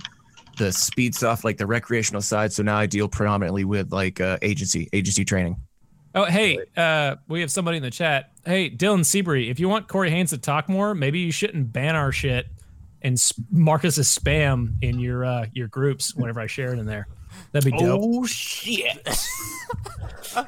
[0.57, 2.53] the speed stuff, like the recreational side.
[2.53, 5.57] So now I deal predominantly with like uh, agency agency training.
[6.17, 8.31] Oh, hey, uh, we have somebody in the chat.
[8.47, 11.97] Hey, Dylan Seabury, if you want Corey Haynes to talk more, maybe you shouldn't ban
[11.97, 12.47] our shit
[13.03, 16.87] and mark us as spam in your uh, your groups whenever I share it in
[16.87, 17.09] there.
[17.53, 18.01] That'd be dope.
[18.03, 19.09] Oh shit!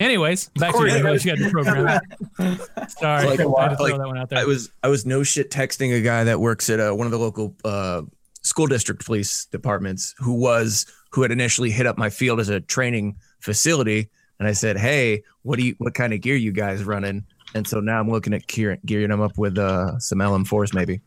[0.00, 1.04] Anyways, back to you.
[1.04, 2.00] What you got the program.
[2.88, 4.38] Sorry, Like- I had to like, throw that one out there.
[4.38, 7.10] I was I was no shit texting a guy that works at uh, one of
[7.10, 8.02] the local uh,
[8.42, 12.60] school district police departments who was who had initially hit up my field as a
[12.60, 14.08] training facility,
[14.38, 17.66] and I said, "Hey, what do you what kind of gear you guys running?" And
[17.68, 21.02] so now I'm looking at gear, gearing them up with uh, some LM4s maybe.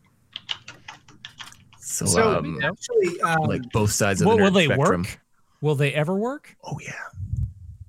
[1.94, 5.02] So, So um, actually, um, like both sides of Will, the will they spectrum.
[5.02, 5.20] work?
[5.60, 6.56] Will they ever work?
[6.64, 6.92] Oh yeah.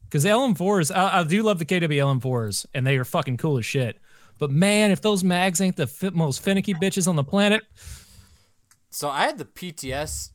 [0.09, 3.65] Because LM4s, I, I do love the KW LM4s, and they are fucking cool as
[3.65, 3.99] shit.
[4.37, 7.63] But man, if those mags ain't the fit, most finicky bitches on the planet,
[8.89, 10.31] So I had the PTS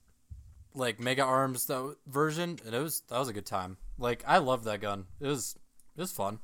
[0.75, 3.77] like Mega Arms though version, and it was that was a good time.
[3.99, 5.07] Like I love that gun.
[5.21, 5.57] It was
[5.97, 6.41] it was fun.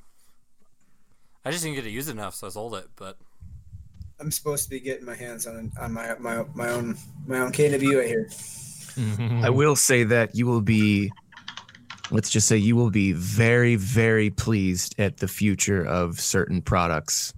[1.45, 2.87] I just didn't get to use it enough, so I sold it.
[2.95, 3.17] But
[4.19, 7.51] I'm supposed to be getting my hands on on my my my own my own
[7.51, 8.27] KW right here.
[8.29, 9.45] Mm-hmm.
[9.45, 11.11] I will say that you will be,
[12.09, 17.33] let's just say, you will be very, very pleased at the future of certain products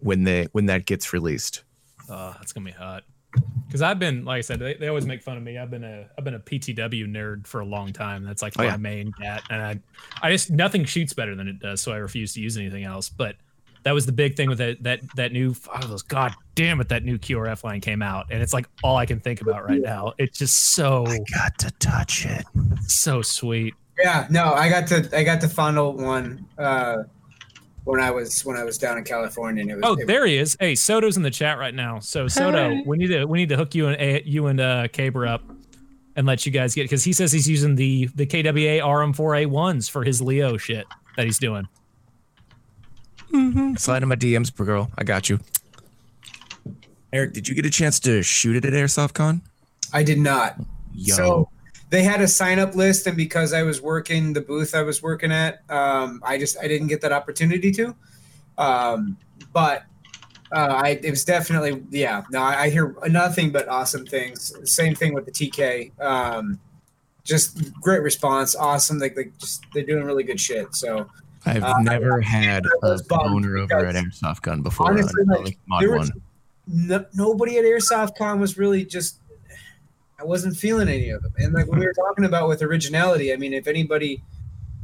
[0.00, 1.62] when they when that gets released.
[2.08, 3.04] oh, that's gonna be hot.
[3.66, 5.56] Because I've been, like I said, they, they always make fun of me.
[5.58, 8.24] I've been a I've been a PTW nerd for a long time.
[8.24, 8.76] That's like Oh, my yeah.
[8.78, 9.80] main cat, and I
[10.22, 13.08] I just nothing shoots better than it does, so I refuse to use anything else.
[13.10, 13.36] But
[13.84, 16.88] that was the big thing with that that that new oh, those god damn it
[16.88, 19.80] that new QRF line came out, and it's like all I can think about right
[19.80, 20.12] now.
[20.18, 22.44] It's just so I Got to touch it.
[22.86, 23.74] so sweet.
[23.98, 27.02] Yeah, no, I got to I got to fondle one uh,
[27.84, 29.62] when I was when I was down in California.
[29.62, 30.56] And it was, Oh, it- there he is.
[30.60, 31.98] Hey, Soto's in the chat right now.
[31.98, 34.88] So Soto, we need to we need to hook you and A- you and uh
[34.92, 35.42] Caber up
[36.16, 39.88] and let you guys get because he says he's using the the KWA RM4A ones
[39.88, 41.66] for his Leo shit that he's doing.
[43.76, 44.90] Slide in my DMs, per girl.
[44.96, 45.40] I got you.
[47.12, 49.42] Eric, did you get a chance to shoot it at Airsoft Con?
[49.92, 50.56] I did not.
[50.94, 51.48] Yo, So
[51.90, 55.02] they had a sign up list, and because I was working the booth I was
[55.02, 57.94] working at, um, I just I didn't get that opportunity to.
[58.56, 59.16] Um,
[59.52, 59.84] but
[60.52, 62.22] uh, I it was definitely yeah.
[62.30, 64.54] No, I, I hear nothing but awesome things.
[64.70, 65.98] Same thing with the TK.
[66.00, 66.58] Um,
[67.24, 68.98] just great response, awesome.
[68.98, 70.74] Like they just they're doing really good shit.
[70.74, 71.08] So
[71.46, 74.90] I've uh, never had I a was bummed boner over at Airsoft Gun before.
[74.90, 76.12] honestly, like, Mod was-
[76.66, 79.18] no, nobody at Airsoft Con was really just.
[80.20, 83.32] I wasn't feeling any of them, and like when we were talking about with originality.
[83.32, 84.22] I mean, if anybody,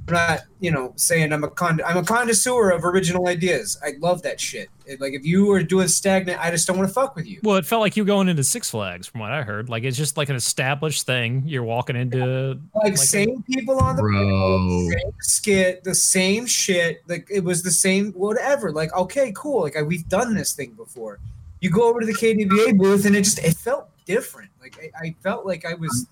[0.08, 3.78] I'm not you know saying I'm a con, I'm a connoisseur of original ideas.
[3.84, 4.68] I love that shit.
[4.86, 7.40] It- like if you are doing stagnant, I just don't want to fuck with you.
[7.42, 9.68] Well, it felt like you going into Six Flags from what I heard.
[9.68, 11.42] Like it's just like an established thing.
[11.46, 14.88] You're walking into Like, Like- same people on the Bro.
[14.90, 17.02] same skit, the same shit.
[17.06, 18.72] Like it was the same whatever.
[18.72, 19.62] Like okay, cool.
[19.62, 21.18] Like I, we've done this thing before.
[21.60, 24.50] You go over to the KWA booth and it just it felt different.
[24.60, 26.06] Like I, I felt like I was.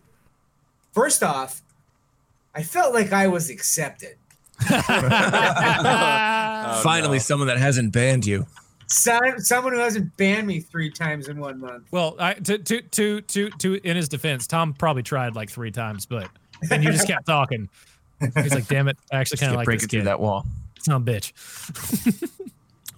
[0.92, 1.62] First off,
[2.56, 4.16] I felt like I was accepted.
[6.68, 7.22] Oh, Finally, no.
[7.22, 8.44] someone that hasn't banned you.
[8.88, 11.86] Some, someone who hasn't banned me three times in one month.
[11.92, 15.70] Well, I to to to to to in his defense, Tom probably tried like three
[15.70, 16.28] times, but
[16.70, 17.68] and you just kept talking.
[18.20, 20.44] He's like, "Damn it, I actually kind of like breaking through that wall.
[20.80, 21.32] Some bitch.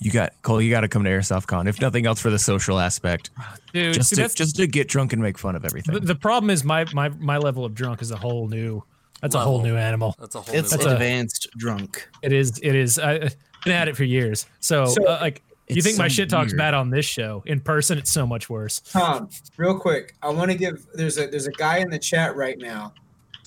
[0.00, 0.62] You got Cole.
[0.62, 3.30] You got to come to Airsoft Con, if nothing else, for the social aspect,
[3.72, 5.94] Dude, just see, to, just to get drunk and make fun of everything.
[5.94, 8.82] the, the problem is my my my level of drunk is a whole new.
[9.20, 10.14] That's a whole new animal.
[10.18, 10.92] That's a whole It's new That's one.
[10.92, 12.08] a- advanced drunk.
[12.22, 12.58] It is.
[12.62, 12.98] It is.
[12.98, 14.46] I, I've been at it for years.
[14.60, 16.58] So, So- uh, like, you It's think my shit talks weird.
[16.58, 17.42] bad on this show?
[17.46, 18.80] In person, it's so much worse.
[18.80, 20.86] Tom, real quick, I want to give.
[20.94, 22.94] There's a there's a guy in the chat right now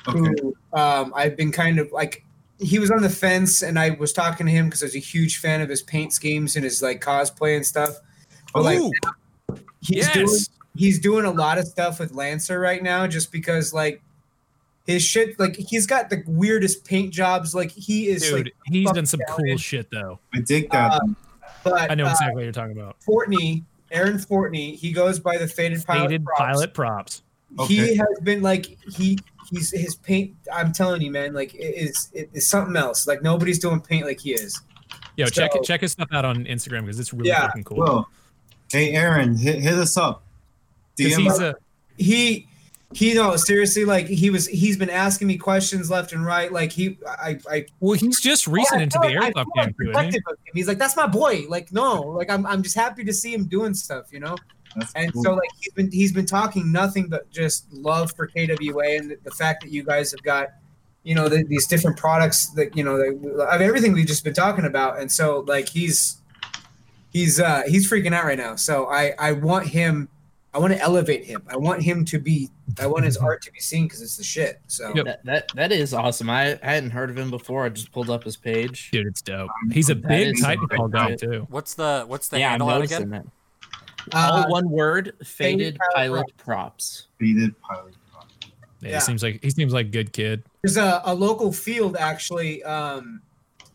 [0.05, 2.23] who um, I've been kind of like.
[2.59, 4.99] He was on the fence, and I was talking to him because I was a
[4.99, 7.95] huge fan of his paint schemes and his like cosplay and stuff.
[8.53, 8.91] But like, Ooh,
[9.81, 10.13] he's Yes.
[10.13, 10.39] doing
[10.75, 14.03] he's doing a lot of stuff with Lancer right now, just because like
[14.85, 17.53] his shit, like he's got the weirdest paint jobs.
[17.55, 19.59] Like he is Dude, like, he's done some cool talented.
[19.61, 20.19] shit though.
[20.33, 20.93] I dig that.
[21.01, 21.15] Um,
[21.63, 22.97] but I know uh, exactly what you're talking about.
[23.07, 26.07] Fortney, Aaron Fortney, he goes by the faded pilot.
[26.09, 26.39] Faded props.
[26.39, 27.23] pilot props.
[27.59, 27.73] Okay.
[27.73, 28.65] He has been like
[28.95, 29.17] he
[29.49, 30.35] he's his paint.
[30.51, 33.05] I'm telling you, man, like it is it is something else.
[33.07, 34.59] Like nobody's doing paint like he is.
[35.17, 35.65] Yo, check So- it.
[35.65, 37.77] Check his stuff out on Instagram because it's really Yeah, fucking cool.
[37.77, 38.09] Well,
[38.71, 40.23] hey Aaron, hit, hit us up.
[40.97, 41.39] Because DM he's us.
[41.41, 41.55] a
[42.01, 42.47] He
[42.93, 46.51] he no seriously like he was he's been asking me questions left and right.
[46.51, 49.53] Like he I I well, he's just recent I into feel the like- airsoft game
[49.55, 49.73] like he?
[49.73, 50.53] protective of him.
[50.53, 51.43] He's like that's my boy.
[51.47, 54.11] Like no, like I'm I'm just happy to see him doing stuff.
[54.11, 54.35] You know.
[54.75, 55.23] That's And cool.
[55.23, 59.17] so like he's been he's been talking nothing but just love for KWA and the,
[59.23, 60.47] the fact that you guys have got
[61.03, 64.33] you know the, these different products that you know that, of everything we've just been
[64.33, 66.21] talking about and so like he's
[67.11, 70.07] he's uh he's freaking out right now so I I want him
[70.53, 71.43] I want to elevate him.
[71.47, 72.49] I want him to be.
[72.79, 74.59] I want his art to be seen because it's the shit.
[74.67, 76.29] So That, that that is awesome.
[76.29, 77.63] I, I hadn't heard of him before.
[77.65, 78.91] I just pulled up his page.
[78.91, 79.49] Dude, it's dope.
[79.71, 81.47] He's a big is Titanfall guy too.
[81.49, 83.31] What's the what's the yeah, handle out noticing again?
[84.09, 84.13] that.
[84.13, 87.07] All Uh, one word: faded Pilot pilot props.
[87.19, 87.93] Faded pilot.
[88.81, 88.95] Yeah, Yeah.
[88.95, 90.43] he seems like he seems like a good kid.
[90.63, 93.21] There's a, a local field actually, um,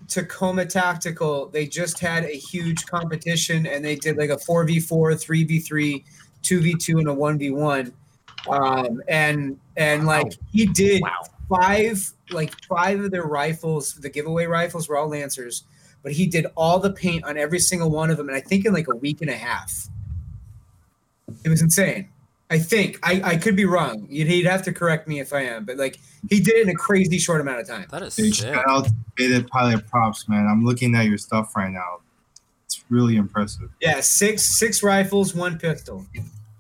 [0.09, 1.47] Tacoma Tactical.
[1.47, 4.37] They just had a huge competition and they did like a
[6.49, 7.93] 4v4, 3v3, 2v2, and a 1v1.
[8.49, 11.11] Um, and and like he did wow.
[11.49, 15.65] five like five of their rifles, the giveaway rifles were all lancers,
[16.03, 18.65] but he did all the paint on every single one of them, and I think
[18.65, 19.89] in like a week and a half.
[21.45, 22.09] It was insane.
[22.49, 24.07] I think I, I could be wrong.
[24.09, 25.99] You'd, he'd have to correct me if I am, but like
[26.31, 27.87] he did it in a crazy short amount of time.
[27.91, 28.55] That is Hey, sick.
[28.55, 30.47] shout out to Faded Pilot Props, man.
[30.47, 32.01] I'm looking at your stuff right now.
[32.67, 33.71] It's really impressive.
[33.81, 36.07] Yeah, six six rifles, one pistol.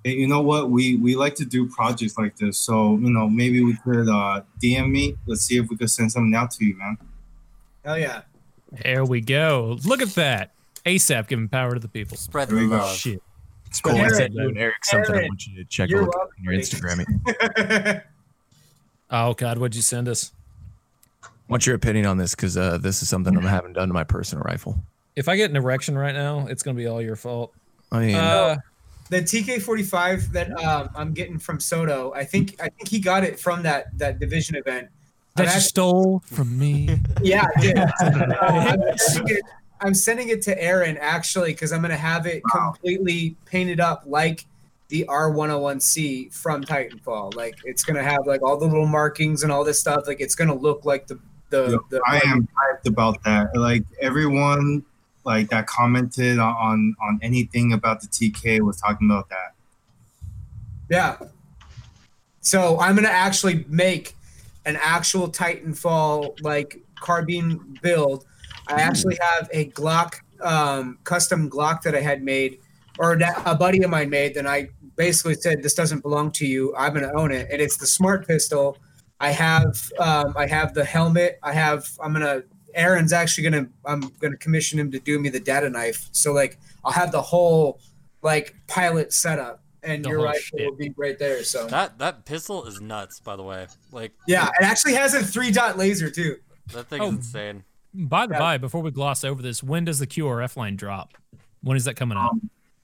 [0.06, 0.70] Hey, you know what?
[0.70, 4.42] We we like to do projects like this, so you know maybe we could uh,
[4.62, 5.16] DM me.
[5.26, 6.96] Let's see if we could send something out to you, man.
[7.84, 8.22] Hell yeah.
[8.84, 9.76] There we go.
[9.84, 10.52] Look at that.
[10.84, 12.16] ASAP giving power to the people.
[12.16, 12.94] Spread the we love.
[12.94, 13.20] Shit.
[13.66, 13.96] It's cool.
[13.96, 15.16] I Aaron, sent you and Eric something.
[15.16, 17.04] I want you to check you're a look on your welcome.
[17.04, 18.02] Instagram.
[19.10, 20.32] Oh God, what'd you send us?
[21.48, 22.34] What's your opinion on this?
[22.36, 24.80] Because uh, this is something I haven't done to my personal rifle.
[25.16, 27.52] If I get an erection right now, it's gonna be all your fault.
[27.92, 28.56] I mean, Uh,
[29.08, 32.98] The TK forty five that um, I'm getting from Soto, I think I think he
[32.98, 34.88] got it from that that division event.
[35.36, 36.98] that you stole from me.
[37.22, 37.78] yeah, I did.
[38.00, 39.42] I'm, sending it,
[39.80, 44.46] I'm sending it to Aaron actually because I'm gonna have it completely painted up like
[44.88, 47.34] the R101C from Titanfall.
[47.34, 50.04] Like it's gonna have like all the little markings and all this stuff.
[50.06, 51.18] Like it's gonna look like the
[51.50, 53.56] the, the I am hyped about that.
[53.56, 54.84] Like everyone,
[55.26, 59.54] like that commented on on anything about the TK was talking about that.
[60.88, 61.16] Yeah.
[62.40, 64.14] So I'm gonna actually make
[64.64, 68.24] an actual Titanfall like carbine build.
[68.68, 72.58] I actually have a Glock um, custom Glock that I had made,
[72.98, 74.34] or that a buddy of mine made.
[74.34, 76.74] Then I basically said, "This doesn't belong to you.
[76.76, 78.78] I'm gonna own it." And it's the Smart Pistol.
[79.20, 81.38] I have um, I have the helmet.
[81.42, 82.42] I have I'm gonna.
[82.76, 86.08] Aaron's actually gonna I'm gonna commission him to do me the data knife.
[86.12, 87.80] So like I'll have the whole
[88.22, 90.70] like pilot setup, and The your rifle shit.
[90.70, 91.42] will be right there.
[91.42, 93.66] So That that pistol is nuts, by the way.
[93.92, 96.36] Like yeah, it actually has a three dot laser too.
[96.72, 97.08] that thing's Oh.
[97.08, 97.64] insane.
[97.94, 98.38] By the Yeah.
[98.40, 101.14] by, before we gloss over this, when does the QRF line drop?
[101.62, 102.34] When is that coming out?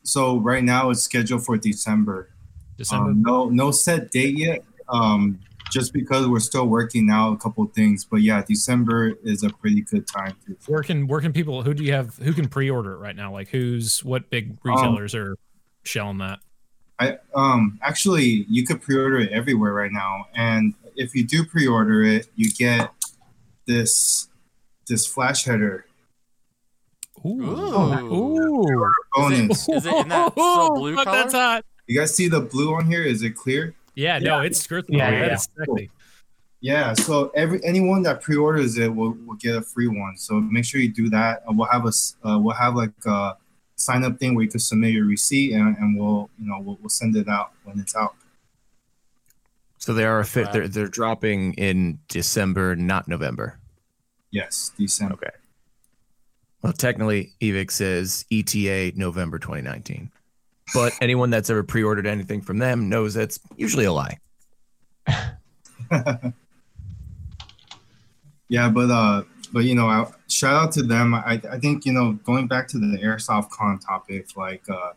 [0.04, 2.30] So right now it's scheduled for December.
[2.78, 3.10] December.
[3.10, 4.64] Um, no no set date yet.
[4.88, 5.38] Um,
[5.72, 9.80] just because we're still working out a couple things, but yeah, December is a pretty
[9.80, 10.36] good time.
[10.46, 11.62] To, where can where can people?
[11.62, 12.16] Who do you have?
[12.16, 13.32] Who can pre-order it right now?
[13.32, 15.36] Like who's what big retailers are
[15.84, 16.40] shelling that?
[16.98, 22.02] I um actually you could pre-order it everywhere right now, and if you do pre-order
[22.02, 22.92] it, you get
[23.66, 24.28] this
[24.88, 25.86] this flash header
[27.24, 28.64] Ooh, Ooh.
[28.64, 28.92] ooh.
[29.14, 29.68] bonus.
[29.68, 31.16] Is it in that still blue Fuck, color?
[31.18, 31.64] That's hot.
[31.86, 33.02] You guys see the blue on here?
[33.02, 33.74] Is it clear?
[33.94, 34.86] Yeah, no, it's skirt.
[34.88, 35.90] Yeah, Yeah, yeah, that is sexy.
[36.60, 40.16] Yeah, so every anyone that pre-orders it will, will get a free one.
[40.16, 41.42] So make sure you do that.
[41.48, 43.36] Uh, We'll have a s- uh, we'll have like a
[43.76, 46.78] sign up thing where you can submit your receipt and, and we'll you know we'll,
[46.80, 48.14] we'll send it out when it's out.
[49.78, 50.46] so they are a fit.
[50.46, 50.52] Wow.
[50.52, 53.58] They're they're dropping in December, not November.
[54.30, 55.14] Yes, December.
[55.14, 55.30] Okay.
[56.62, 60.12] Well, technically, Evike says ETA November 2019,
[60.74, 64.18] but anyone that's ever pre-ordered anything from them knows that's usually a lie.
[68.48, 71.14] Yeah, but uh, but you know, I, shout out to them.
[71.14, 74.92] I I think you know going back to the airsoft con topic, like uh,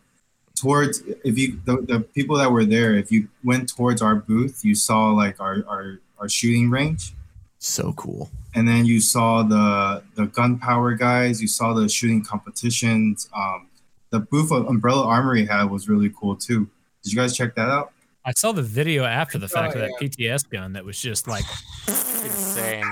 [0.55, 4.65] towards if you the, the people that were there, if you went towards our booth,
[4.65, 7.13] you saw like our our, our shooting range.
[7.59, 8.29] So cool.
[8.53, 13.67] and then you saw the the gun power guys you saw the shooting competitions um
[14.11, 16.69] the booth of umbrella armory had was really cool too.
[17.03, 17.91] Did you guys check that out?
[18.23, 21.27] I saw the video after the fact Oh, of that PTS gun that was just
[21.27, 21.45] like
[21.87, 22.83] Insane.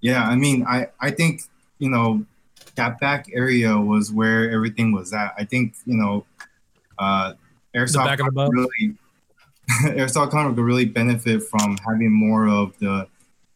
[0.00, 1.42] yeah i mean i i think
[1.78, 2.24] you know
[2.76, 5.34] that back area was where everything was at.
[5.36, 6.24] I think you know
[6.98, 7.32] uh
[7.74, 8.50] airsoft back of the bus?
[8.52, 8.94] really
[9.98, 13.08] airsoft con could really benefit from having more of the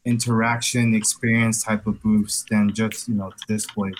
[0.04, 3.92] interaction experience type of booths than just you know display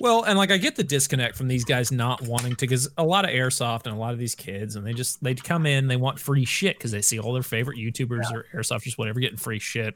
[0.00, 3.04] Well, and like I get the disconnect from these guys not wanting to, because a
[3.04, 5.88] lot of airsoft and a lot of these kids, and they just they come in,
[5.88, 9.36] they want free shit because they see all their favorite YouTubers or airsofters, whatever, getting
[9.36, 9.94] free shit,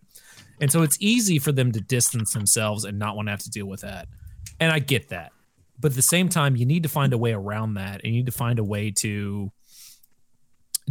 [0.60, 3.50] and so it's easy for them to distance themselves and not want to have to
[3.50, 4.08] deal with that.
[4.60, 5.32] And I get that,
[5.80, 8.18] but at the same time, you need to find a way around that, and you
[8.20, 9.50] need to find a way to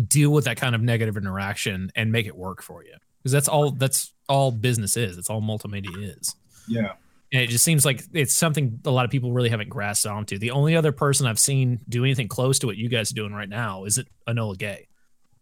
[0.07, 2.95] deal with that kind of negative interaction and make it work for you.
[3.19, 5.19] Because that's all that's all business is.
[5.19, 6.35] It's all multimedia is.
[6.67, 6.93] Yeah.
[7.33, 10.37] And it just seems like it's something a lot of people really haven't grasped onto.
[10.37, 13.33] The only other person i've seen do anything close to what you guys are doing
[13.33, 14.87] right now is it Enola Gaye.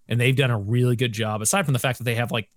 [0.07, 2.47] And they've done a really good job aside from the fact that they have like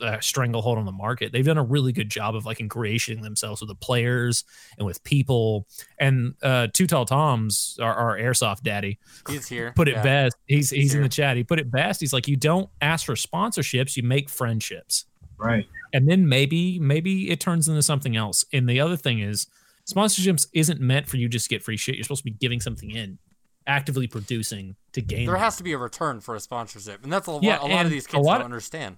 [0.00, 3.60] a stranglehold on the market they've done a really good job of like ingratiating themselves
[3.60, 4.42] with the players
[4.76, 5.68] and with people.
[6.00, 9.72] And uh two tall toms our, our airsoft daddy He's here.
[9.76, 10.02] put it Yeah.
[10.02, 10.36] best.
[10.46, 11.36] He's he's, He's in the chat.
[11.36, 12.00] He put it best.
[12.00, 15.06] He's like you don't ask for sponsorships you make friendships.
[15.38, 15.66] Right.
[15.92, 19.46] And then maybe maybe it turns into something else and the other thing is
[19.90, 22.60] sponsorships isn't meant for you just to get free shit you're supposed to be giving
[22.60, 23.18] something in
[23.66, 25.40] actively producing to gain There that.
[25.40, 27.84] has to be a return for a sponsorship, and that's a, lot Yeah, a lot
[27.84, 28.96] of these kids lot don't of- understand.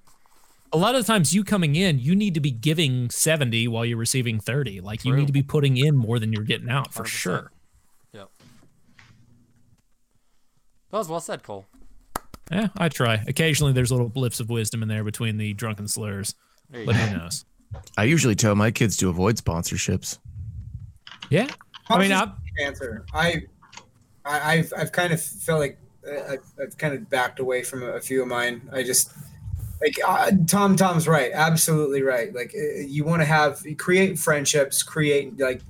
[0.73, 3.85] a lot of the times you coming in you need to be giving 70 while
[3.85, 6.93] you're receiving 30 like you need to be putting in more than you're getting out
[6.95, 7.07] for 100%.
[7.09, 7.53] sure
[8.13, 8.31] Yep.
[10.91, 11.67] That was well said, Cole.
[12.51, 16.35] yeah i try occasionally there's little blips of wisdom in there between the drunken slurs
[16.85, 17.45] but who knows
[17.97, 20.19] I usually tell my kids to avoid sponsorships.
[21.31, 21.49] yeah
[21.89, 23.05] i mean I'll i answer.
[23.13, 23.43] I,
[24.25, 27.83] I I've I've kind of felt like uh, I've, I've kind of backed away from
[27.83, 28.69] a, a few of mine.
[28.73, 29.13] I just
[29.81, 30.77] like uh, Tom.
[30.77, 31.31] Tom's right.
[31.33, 32.35] Absolutely right.
[32.35, 35.63] Like uh, you want to have create friendships, create like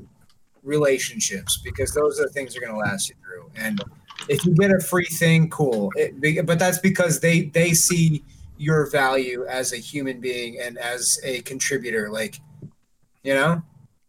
[0.63, 3.51] relationships because those are the things that are going to last you through.
[3.57, 3.83] And
[4.29, 5.93] if you get a free thing, cool.
[5.97, 8.25] It, but that's because they they see
[8.57, 12.11] your value as a human being and as a contributor.
[12.11, 12.41] Like
[13.23, 13.63] you know.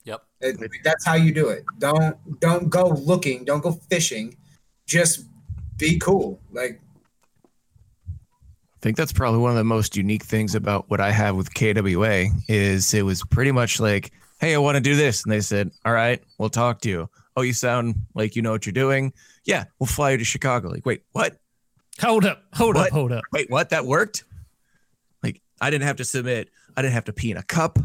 [0.06, 0.22] Yep.
[0.42, 1.64] It- that's how you do it.
[1.80, 3.44] Don't don't go looking.
[3.46, 4.36] Don't go fishing.
[4.86, 5.26] Just
[5.78, 6.40] be cool.
[6.52, 6.80] Like
[8.10, 11.52] I think that's probably one of the most unique things about what I have with
[11.54, 15.24] KWA is it was pretty much like, hey, I want to do this.
[15.24, 17.10] And they said, all right, we'll talk to you.
[17.36, 19.12] Oh, you sound like you know what you're doing.
[19.44, 20.70] Yeah, we'll fly you to Chicago.
[20.70, 21.38] Like, wait, what?
[22.02, 22.88] hold up hold What?
[22.88, 23.70] up hold up Wait, what?
[23.70, 24.26] That worked?
[25.62, 26.50] Like, I didn't have to submit.
[26.78, 27.80] I didn't have to pee in a cup.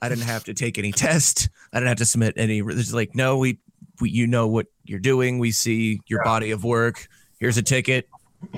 [0.00, 1.48] I didn't have to take any test.
[1.72, 2.58] I didn't have to submit any.
[2.60, 3.58] It's like, no, we,
[4.00, 5.38] we, you know what you're doing.
[5.38, 7.06] We see your body of work.
[7.40, 8.08] Here's a ticket.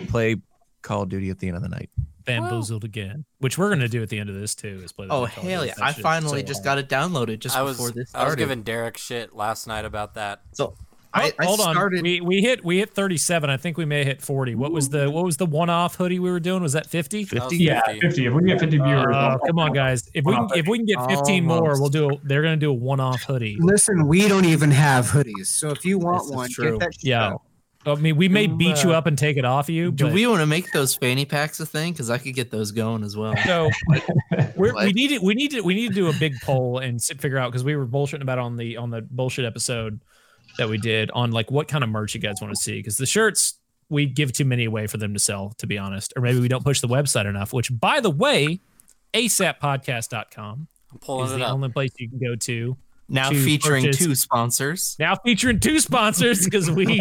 [0.09, 0.37] Play
[0.83, 1.91] Call of Duty at the end of the night.
[2.25, 5.29] bamboozled again which we're gonna do at the end of this too is play Oh
[5.29, 5.75] Call hell yeah!
[5.81, 6.65] I finally so just hard.
[6.65, 8.37] got it downloaded just I was before this I was started.
[8.39, 10.43] giving Derek shit last night about that.
[10.53, 10.77] so
[11.15, 12.03] Oh, I, I hold on.
[12.03, 13.49] We we hit we hit 37.
[13.49, 14.55] I think we may hit 40.
[14.55, 16.63] What was the what was the one off hoodie we were doing?
[16.63, 17.25] Was that 50?
[17.25, 17.57] 50?
[17.57, 18.01] Yeah, 50.
[18.01, 18.27] 50.
[18.27, 20.09] If we get 50 viewers, Uh, I'll- come on, guys.
[20.15, 22.11] If we can, if we can get 15 more, we'll do.
[22.11, 23.57] A, they're gonna do a one off hoodie.
[23.61, 25.47] listen, we don't even have hoodies.
[25.47, 26.73] So if you want This one, true.
[26.73, 27.27] get that Yeah.
[27.29, 27.43] out.
[27.89, 29.93] I mean, we may Do, beat you uh, up and take it off you.
[29.93, 31.93] Do but- we want to make those fanny packs a thing?
[31.93, 33.33] Because I could get those going as well.
[33.47, 33.71] So
[34.57, 37.01] we're, we need to we need to we need to do a big poll and
[37.01, 40.01] sit, figure out because we were bullshitting about on the on the bullshit episode
[40.59, 42.97] that we did on like what kind of merch you guys want to see because
[42.97, 43.55] the shirts
[43.89, 46.49] we give too many away for them to sell to be honest or maybe we
[46.49, 48.61] don't push the website enough which by the way
[49.15, 51.53] asappodcast.com I'm pulling is it the up.
[51.53, 52.77] only place you can go to
[53.09, 54.97] Now to featuring purchase- two sponsors.
[54.99, 57.01] now featuring two sponsors because we god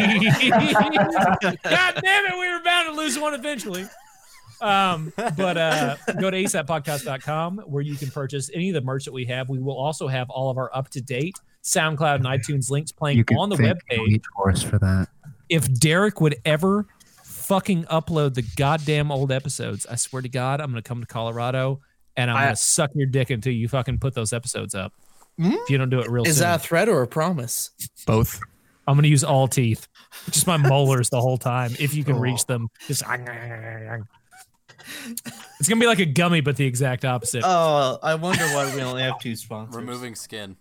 [1.64, 3.86] damn it we were bound to lose one eventually
[4.62, 9.12] um but uh go to asappodcast.com where you can purchase any of the merch that
[9.14, 13.26] we have we will also have all of our up-to-date soundcloud and itunes links playing
[13.38, 15.08] on the webpage Horse for that.
[15.50, 16.86] if derek would ever
[17.24, 21.82] fucking upload the goddamn old episodes i swear to god i'm gonna come to colorado
[22.16, 24.94] and i'm I- gonna suck your dick until you fucking put those episodes up
[25.40, 25.52] hmm?
[25.54, 27.72] if you don't do it real Is soon that a threat or a promise?
[28.06, 28.40] Both.
[28.88, 29.88] I'm gonna use all teeth,
[30.30, 31.72] just my molars the whole time.
[31.80, 32.20] If you can Oh.
[32.20, 33.02] reach them, just
[35.60, 37.42] it's gonna be like a gummy, but the exact opposite.
[37.44, 39.76] Oh, I wonder why we only have two sponsors.
[39.76, 40.56] Removing skin.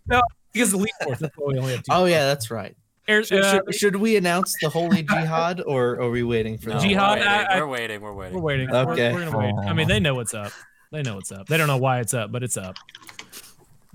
[0.55, 1.93] Because the Elite Force, that's why we only have two.
[1.93, 2.75] Oh yeah, that's right.
[3.07, 6.71] Air- Should, uh, should, should we announce the holy jihad, or are we waiting for
[6.71, 6.79] No.
[6.79, 7.51] Jihad, We're waiting.
[7.51, 8.01] I- we're waiting.
[8.01, 8.35] We're waiting.
[8.41, 8.69] we're waiting.
[8.71, 9.55] We're- We're, gonna wait.
[9.69, 10.53] I mean, they know what's up.
[10.91, 11.47] They know what's up.
[11.49, 12.77] They don't know why it's up, but it's up.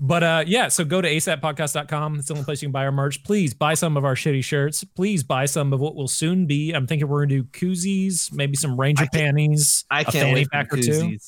[0.02, 2.16] But uh, yeah, so go to asappodcast.com.
[2.20, 3.22] It's the only place you can buy our merch.
[3.24, 4.82] Please buy some of our shitty shirts.
[4.84, 6.72] Please buy some of what will soon be.
[6.72, 10.14] I'm thinking we're gonna do koozies, maybe some Ranger I can't- panties, I a can't
[10.14, 11.18] fanny wait for pack or two.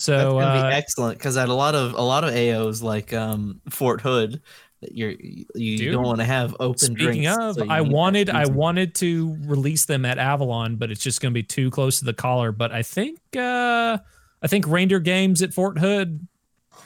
[0.00, 0.06] Koozies.
[0.06, 2.82] That's So gonna uh, be excellent because at a lot of a lot of AOs
[2.82, 4.40] like um, Fort Hood,
[4.80, 6.94] that you're you Dude, don't want to have open.
[6.94, 7.12] Drinks.
[7.12, 10.76] Speaking of, so I need to have wanted I wanted to release them at Avalon,
[10.76, 12.52] but it's just going to be too close to the collar.
[12.52, 13.98] But I think uh
[14.42, 16.26] I think Reindeer Games at Fort Hood,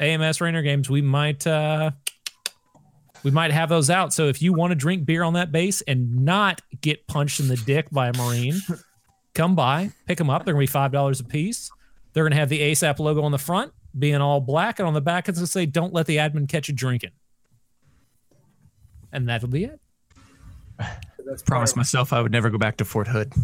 [0.00, 1.92] AMS Reindeer Games, we might uh
[3.22, 4.12] we might have those out.
[4.12, 7.48] So if you want to drink beer on that base and not get punched in
[7.48, 8.60] the dick by a Marine,
[9.34, 10.44] come by, pick them up.
[10.44, 11.70] They're gonna be five dollars a piece.
[12.14, 15.00] They're gonna have the ASAP logo on the front, being all black, and on the
[15.02, 17.10] back it's gonna say "Don't let the admin catch you drinking."
[19.12, 19.80] And that'll be it.
[20.78, 23.32] That's part Promised myself I would never go back to Fort Hood.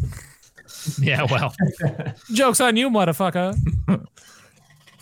[1.01, 1.53] Yeah, well,
[2.33, 3.59] jokes on you, motherfucker.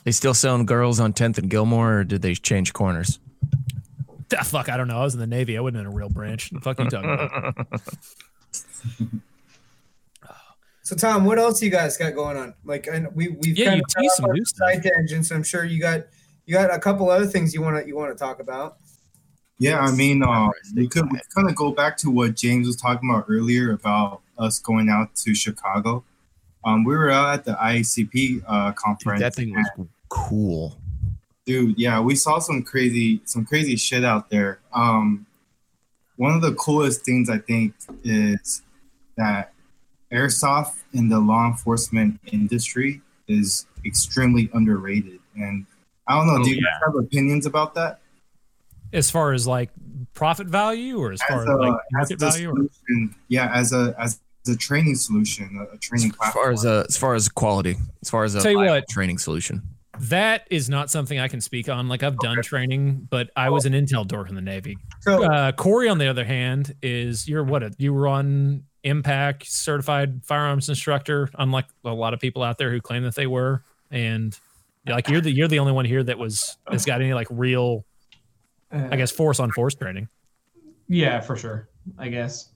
[0.02, 3.18] They still selling girls on 10th and Gilmore, or did they change corners?
[4.36, 4.98] Ah, fuck, I don't know.
[4.98, 5.58] I was in the Navy.
[5.58, 6.50] I wasn't in a real branch.
[6.50, 7.54] The fuck you talking about?
[10.88, 12.54] So Tom, what else you guys got going on?
[12.64, 14.70] Like, and we we've Yeah, kind you of teased some new stuff.
[14.72, 16.04] side tangent, so I'm sure you got
[16.46, 18.78] you got a couple other things you want to you want to talk about.
[19.58, 22.76] Yeah, I mean, uh, we could we kind of go back to what James was
[22.76, 26.04] talking about earlier about us going out to Chicago.
[26.64, 29.20] Um, we were out at the IACP uh, Dude, conference.
[29.20, 29.68] that thing was
[30.08, 30.78] cool.
[31.44, 35.26] dude yeah we saw some crazy some crazy shit out there um
[36.16, 37.74] one of the coolest things i think
[38.04, 38.62] is
[39.18, 39.52] that
[40.12, 45.66] airsoft in the law enforcement industry is extremely underrated and
[46.06, 46.78] i don't know Oh, do you yeah.
[46.86, 48.00] have opinions about that
[48.92, 49.70] As far as like
[50.14, 53.94] profit value, or as far as, like as market a value, or yeah as a
[53.98, 57.28] as a training solution a, a training As platform far as uh, as far as
[57.28, 58.88] quality, as far as a Tell you what.
[58.88, 59.60] training solution.
[60.00, 61.88] that is not something I can speak on.
[61.88, 64.78] Like I've done training, but I was an intel dork in the Navy.
[65.00, 67.62] So Uh, Corey, on the other hand, is you're what?
[67.62, 72.70] A, you were on impact certified firearms instructor, unlike a lot of people out there
[72.70, 73.62] who claim that they were.
[73.90, 74.38] And
[74.86, 77.84] like you're the you're the only one here that was has got any like real,
[78.70, 80.08] I guess, force on force training.
[80.88, 81.68] Yeah, for sure.
[81.98, 82.50] I guess.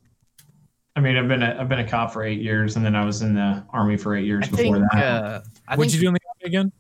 [0.95, 3.05] I mean, I've been a, I've been a cop for eight years, and then I
[3.05, 4.93] was in the army for eight years I before think.
[4.93, 5.25] that.
[5.25, 6.73] Uh, I What'd think you do in the army again?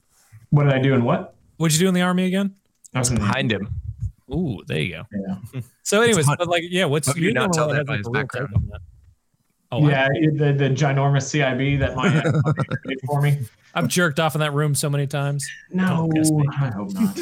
[0.50, 1.34] What did I do in what?
[1.56, 2.54] What'd you do in the army again?
[2.94, 3.74] I was in the, Behind him.
[4.30, 5.02] Ooh, there you go.
[5.54, 5.60] Yeah.
[5.82, 7.92] So, anyways, but like, yeah, what's you you're not only tell one that has, by
[7.92, 8.72] like, his a real background?
[9.72, 10.10] On that.
[10.10, 12.08] Oh, I- yeah, the the ginormous CIB that my
[12.86, 13.38] did for me.
[13.74, 15.48] I've jerked off in that room so many times.
[15.70, 16.44] No, Don't kiss me.
[16.52, 17.16] I hope not.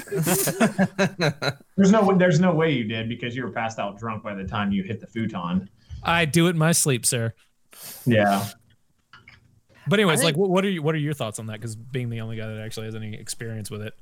[1.77, 4.45] there's no there's no way you did because you were passed out drunk by the
[4.45, 5.71] time you hit the futon.
[6.03, 7.35] I do it in my sleep, sir.
[8.05, 8.47] Yeah.
[9.87, 11.55] But anyways, I like, what, what are you, what are your thoughts on that?
[11.55, 13.95] Because being the only guy that actually has any experience with it,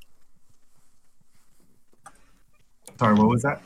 [2.99, 3.63] sorry what was that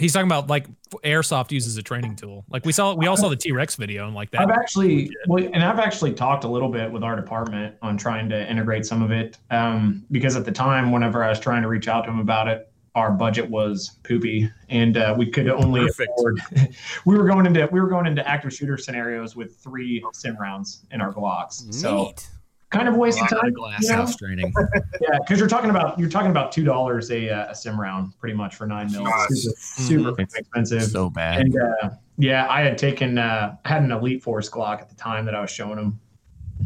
[0.00, 0.66] he's talking about like
[1.04, 2.44] airsoft uses a training tool.
[2.48, 4.40] Like we saw, we all saw the T Rex video and like that.
[4.40, 8.28] I've actually, well, and I've actually talked a little bit with our department on trying
[8.30, 9.38] to integrate some of it.
[9.50, 12.48] Um, because at the time, whenever I was trying to reach out to him about
[12.48, 16.10] it, our budget was poopy, and uh, we could only Perfect.
[16.16, 16.40] afford.
[17.04, 20.84] we were going into we were going into active shooter scenarios with three sim rounds
[20.90, 21.72] in our Glocks.
[21.72, 22.28] So Neat.
[22.70, 23.52] Kind of a waste of time.
[23.52, 23.96] glass you know?
[23.96, 24.52] house training.
[25.00, 28.18] Yeah, because you're talking about you're talking about two dollars a uh, a sim round,
[28.18, 29.08] pretty much for nine mils.
[29.08, 29.48] Nice.
[29.56, 30.82] Super, super expensive.
[30.84, 31.40] so bad.
[31.40, 34.94] And uh, yeah, I had taken, uh, I had an Elite Force Glock at the
[34.94, 35.98] time that I was showing them,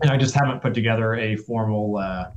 [0.03, 2.33] and I just haven't put together a formal uh,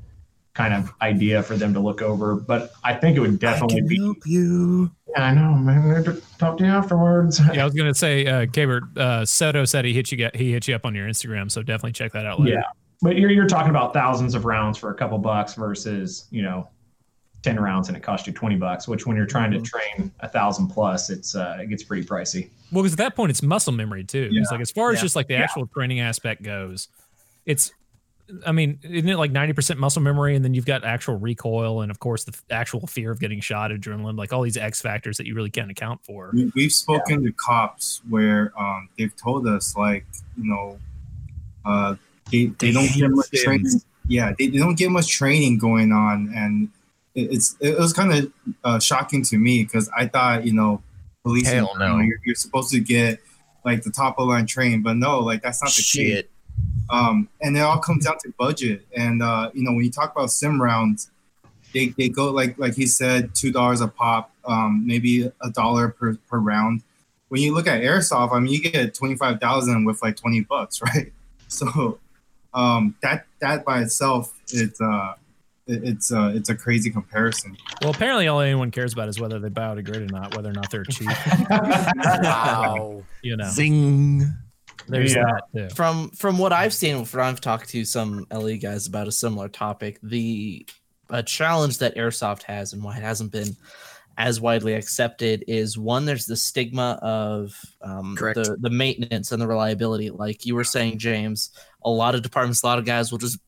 [0.53, 2.35] kind of idea for them to look over.
[2.35, 3.97] But I think it would definitely be.
[3.97, 4.91] help you.
[5.09, 5.89] Yeah, I know, man.
[5.89, 7.41] I have to talk to you afterwards.
[7.53, 10.51] yeah, I was gonna say, uh, Kabert, uh, Soto said he hit you, get, he
[10.51, 12.57] hit you up on your Instagram, so definitely check that out later.
[12.57, 12.63] Yeah,
[13.01, 16.67] but you're you're talking about thousands of rounds for a couple bucks versus you know.
[17.43, 20.27] 10 rounds and it costs you 20 bucks which when you're trying to train a
[20.27, 23.71] thousand plus it's uh it gets pretty pricey Well, because at that point it's muscle
[23.71, 24.27] memory too.
[24.33, 25.01] It's like as far as Yeah.
[25.03, 26.89] just like the actual training aspect goes,
[27.45, 27.71] it's.
[28.45, 31.81] I mean, isn't it like ninety percent muscle memory, and then you've got actual recoil,
[31.81, 34.81] and of course the f- actual fear of getting shot, adrenaline, like all these X
[34.81, 36.31] factors that you really can't account for.
[36.33, 40.77] we, we've spoken to cops where um, they've told us like you know
[41.63, 41.95] uh,
[42.31, 46.31] they, they don't get much training yeah they, they don't get much training going on
[46.35, 46.69] and
[47.15, 48.31] it, it's it was kind of
[48.63, 50.81] uh, shocking to me because i thought you know
[51.23, 53.19] police Hell You know, you're, you're supposed to get
[53.65, 56.29] like the top of line training but no like that's not the case Shit.
[56.89, 58.85] um, and it all comes down to budget.
[58.95, 61.09] And uh, you know, when you talk about sim rounds,
[61.73, 65.89] they, they go like like he said, two dollars a pop, um, maybe a dollar
[65.89, 66.81] per, per round.
[67.27, 70.41] When you look at airsoft, I mean, you get twenty five thousand with like twenty
[70.41, 71.11] bucks, right?
[71.49, 71.99] So
[72.57, 75.13] um, that that by itself, it's uh,
[75.67, 77.55] it- it's uh, it's a crazy comparison.
[77.81, 80.71] Well, apparently all anyone cares about is whether they biodegrade or not, whether or not
[80.71, 81.09] they're cheap.
[81.49, 83.03] Wow.
[83.21, 84.33] you know, Zing.
[84.87, 85.23] there's Yeah.
[85.53, 85.75] that too.
[85.75, 89.49] from from what I've seen, from I've talked to some LE guys about a similar
[89.49, 90.65] topic, the
[91.09, 93.55] a challenge that airsoft has and why it hasn't been
[94.17, 99.47] as widely accepted is one there's the stigma of um, the the maintenance and the
[99.47, 101.51] reliability like you were saying james
[101.87, 103.39] a lot of departments a lot of guys will just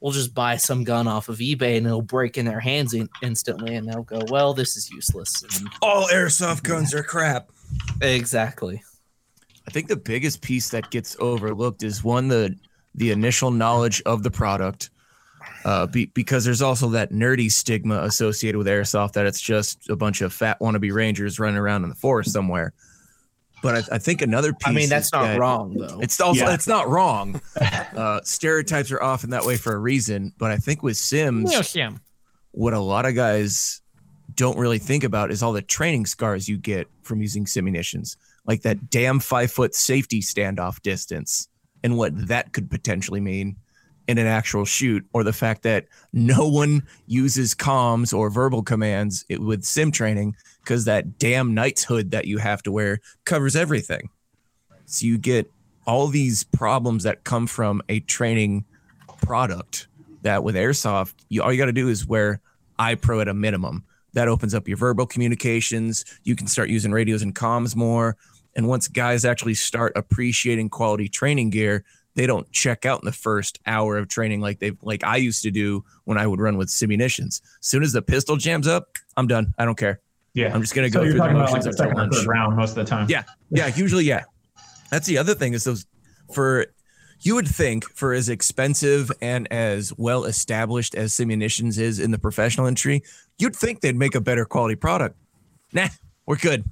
[0.00, 3.08] will just buy some gun off of ebay and it'll break in their hands in,
[3.22, 7.50] instantly and they'll go well this is useless and All airsoft guns are crap.
[8.00, 8.82] exactly
[9.66, 12.56] I think the biggest piece that gets overlooked is one the
[12.94, 14.90] the initial knowledge of the product,
[15.64, 19.96] uh, be, because there's also that nerdy stigma associated with airsoft that it's just a
[19.96, 22.72] bunch of fat wannabe rangers running around in the forest somewhere.
[23.62, 24.66] But I, I think another piece.
[24.66, 26.00] I mean, is that's not that- wrong though.
[26.00, 26.54] It's also Yeah.
[26.54, 27.40] it's not wrong.
[27.92, 31.74] Uh, stereotypes are often that way for a reason, but I think with Sims, Yes,
[31.76, 31.90] yeah.
[32.52, 33.82] what a lot of guys
[34.34, 38.62] don't really think about is all the training scars you get from using simunitions, like
[38.62, 41.48] that damn five foot safety standoff distance,
[41.84, 43.56] and what that could potentially mean
[44.08, 49.24] in an actual shoot, or the fact that no one uses comms or verbal commands
[49.30, 54.10] with sim training because that damn knight's hood that you have to wear covers everything.
[54.86, 55.50] So you get
[55.86, 58.64] all these problems that come from a training
[59.22, 59.88] product
[60.22, 62.40] that with airsoft you all you got to do is wear
[62.78, 63.84] iPro at a minimum.
[64.14, 66.04] That opens up your verbal communications.
[66.24, 68.16] You can start using radios and comms more.
[68.54, 71.84] And once guys actually start appreciating quality training gear,
[72.14, 75.42] they don't check out in the first hour of training like they like I used
[75.42, 77.40] to do when I would run with simunitions.
[77.60, 79.54] As soon as the pistol jams up, I'm done.
[79.58, 80.00] I don't care.
[80.34, 80.52] Yeah.
[80.54, 82.14] I'm just gonna so go you're through the talking about like the second or lunch.
[82.14, 83.06] third round most of the time.
[83.08, 84.24] Yeah, yeah, usually yeah.
[84.90, 85.86] That's the other thing is those
[86.32, 86.66] for
[87.20, 92.18] you would think for as expensive and as well established as simunitions is in the
[92.18, 93.02] professional industry,
[93.38, 95.16] you'd think they'd make a better quality product.
[95.72, 95.88] Nah,
[96.26, 96.64] we're good.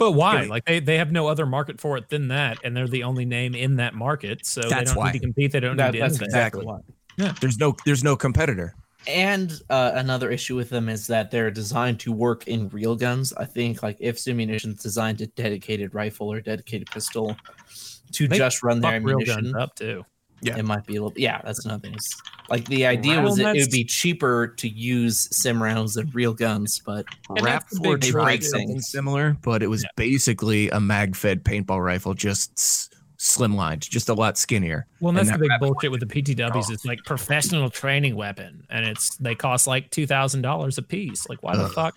[0.00, 0.42] But why?
[0.46, 3.24] Like they, they have no other market for it than that, and they're the only
[3.26, 4.44] name in that market.
[4.46, 5.12] So they don't why.
[5.12, 5.52] need to compete.
[5.52, 6.28] They don't That- need to that's innovate.
[6.28, 6.66] exactly Exactly.
[7.26, 7.32] why.
[7.40, 8.74] There's no there's no competitor.
[9.06, 13.32] And uh, another issue with them is that they're designed to work in real guns.
[13.34, 17.36] I think like if Simunition's designed a dedicated rifle or dedicated pistol
[18.12, 20.04] to They just run their Fuck real ammunition, up too.
[20.42, 20.56] Yeah.
[20.58, 21.18] it might be a little.
[21.18, 21.92] Yeah, that's another thing.
[21.92, 26.10] It's- Like the idea was that it would be cheaper to use sim rounds than
[26.10, 29.88] real guns, but And Rap that's the Four tried something similar, but it was Yeah.
[29.96, 34.86] basically a mag-fed paintball rifle, just slimlined, just a lot skinnier.
[35.00, 36.70] Well, and And that's that the big rabbit bullshit with the PTWs.
[36.70, 41.28] It's like professional training weapon, and it's they cost like two thousand dollars a piece.
[41.28, 41.94] Like, why the fuck?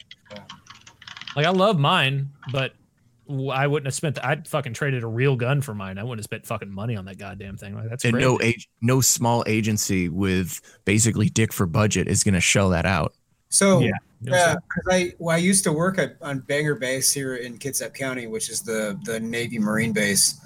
[1.35, 2.82] Like, I love mine, but w-
[3.29, 4.23] I wouldn't have spent.
[4.23, 5.97] I'd fucking traded a real gun for mine.
[5.97, 7.75] I wouldn't have spent fucking money on that goddamn thing.
[7.75, 8.27] Like, that's and crazy.
[8.27, 12.85] no age, no small agency with basically dick for budget is going to shell that
[12.85, 13.13] out.
[13.49, 13.91] So Yeah.
[14.21, 17.93] yeah, because I well, I used to work at on Bangor Base here in Kitsap
[17.93, 20.39] County, which is the the Navy Marine base.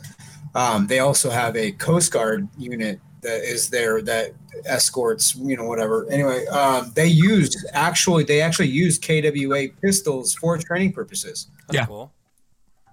[0.56, 4.32] Um, they also have a Coast Guard unit that is there that
[4.66, 6.10] escorts, you know, whatever.
[6.12, 11.48] Anyway, um, they used actually they actually used KWA pistols for training purposes.
[11.68, 11.86] That's Yeah.
[11.86, 12.14] cool.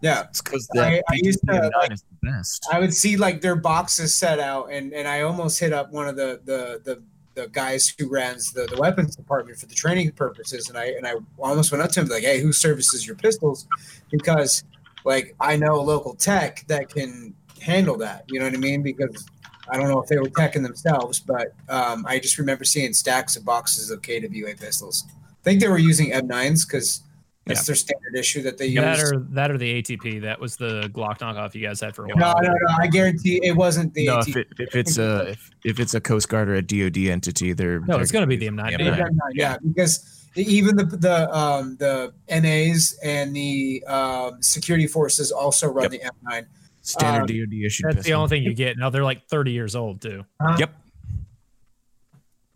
[0.04, 2.68] Yeah, It's because I- I used to, like- is the best.
[2.70, 6.06] I would see like their boxes set out, and and I almost hit up one
[6.06, 7.02] of the the the,
[7.34, 11.06] the guys who runs the, the weapons department for the training purposes, and I and
[11.06, 13.66] I almost went up to him like, hey, who services your pistols?
[14.10, 14.62] Because
[15.06, 17.32] like I know a local tech that can
[17.62, 18.24] handle that.
[18.28, 18.82] You know what I mean?
[18.82, 19.26] Because
[19.70, 23.36] I don't know if they were teching themselves, but um, I just remember seeing stacks
[23.36, 25.04] of boxes of KWA pistols.
[25.08, 27.00] I think they were using M9s because
[27.46, 28.82] that's their standard issue that they use.
[28.82, 30.22] that or that or the ATP.
[30.22, 32.34] That was the Glock knockoff you guys had for a while.
[32.42, 32.52] no, no.
[32.52, 32.74] No.
[32.80, 34.28] I guarantee it wasn't the No, AT.
[34.28, 37.52] if, it, if it's a if, if it's a Coast Guard or a DoD entity,
[37.52, 38.70] they're No, it's going to be the M9.
[38.70, 39.06] Yeah, Yeah, Yeah.
[39.34, 45.90] yeah, because even the the um, the NAs and the um, security forces also run
[45.90, 46.46] the M9.
[46.82, 47.82] standard Um, DoD issue.
[47.92, 48.76] That's the only thing you get.
[48.78, 50.24] Now they're like 30 years old too.
[50.40, 50.74] Uh, Yep.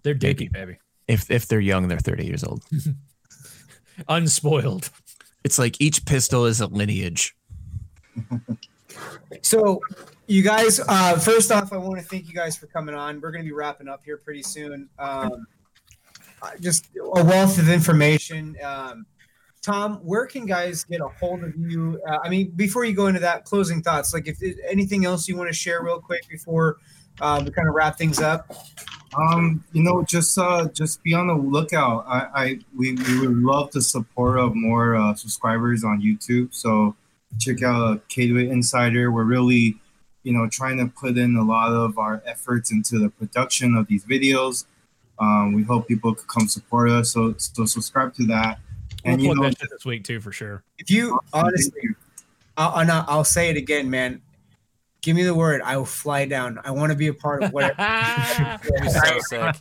[0.03, 0.79] They're dicky, baby.
[1.07, 2.63] If if they're young, they're 30 years old.
[4.09, 4.91] Unspoiled.
[5.45, 7.35] It's like each pistol is a lineage.
[9.43, 9.81] So,
[10.27, 13.21] you guys, uh, first off, I want to thank you guys for coming on.
[13.21, 14.89] We're going to be wrapping up here pretty soon.
[14.99, 15.47] Um,
[16.61, 18.57] just a wealth of information.
[18.63, 19.07] Um,
[19.63, 22.01] Tom, where can guys get a hold of you?
[22.09, 24.15] Uh, I mean, before you go into that, closing thoughts.
[24.15, 24.39] Like, if
[24.69, 26.77] anything else you want to share real quick before
[27.21, 28.51] uh, we kind of wrap things up.
[29.17, 32.05] Um, you know, just uh, just be on the lookout.
[32.07, 36.55] I, I we, we would love the support of more uh, subscribers on YouTube.
[36.55, 36.95] So
[37.39, 39.11] check out uh, KWA Insider.
[39.11, 39.77] We're really,
[40.25, 43.87] you know, trying to put in a lot of our efforts into the production of
[43.87, 44.67] these videos.
[45.19, 47.13] Um, we hope people could come support us.
[47.13, 48.61] So so subscribe to that.
[49.05, 50.63] We'll And you know, this week too for sure.
[50.79, 51.89] If you honestly,
[52.57, 54.21] I'll, I'll, I'll say it again, man.
[55.03, 55.61] Give me the word.
[55.63, 56.59] I will fly down.
[56.65, 57.75] I want to be a part of whatever.
[58.83, 59.57] You're so sick.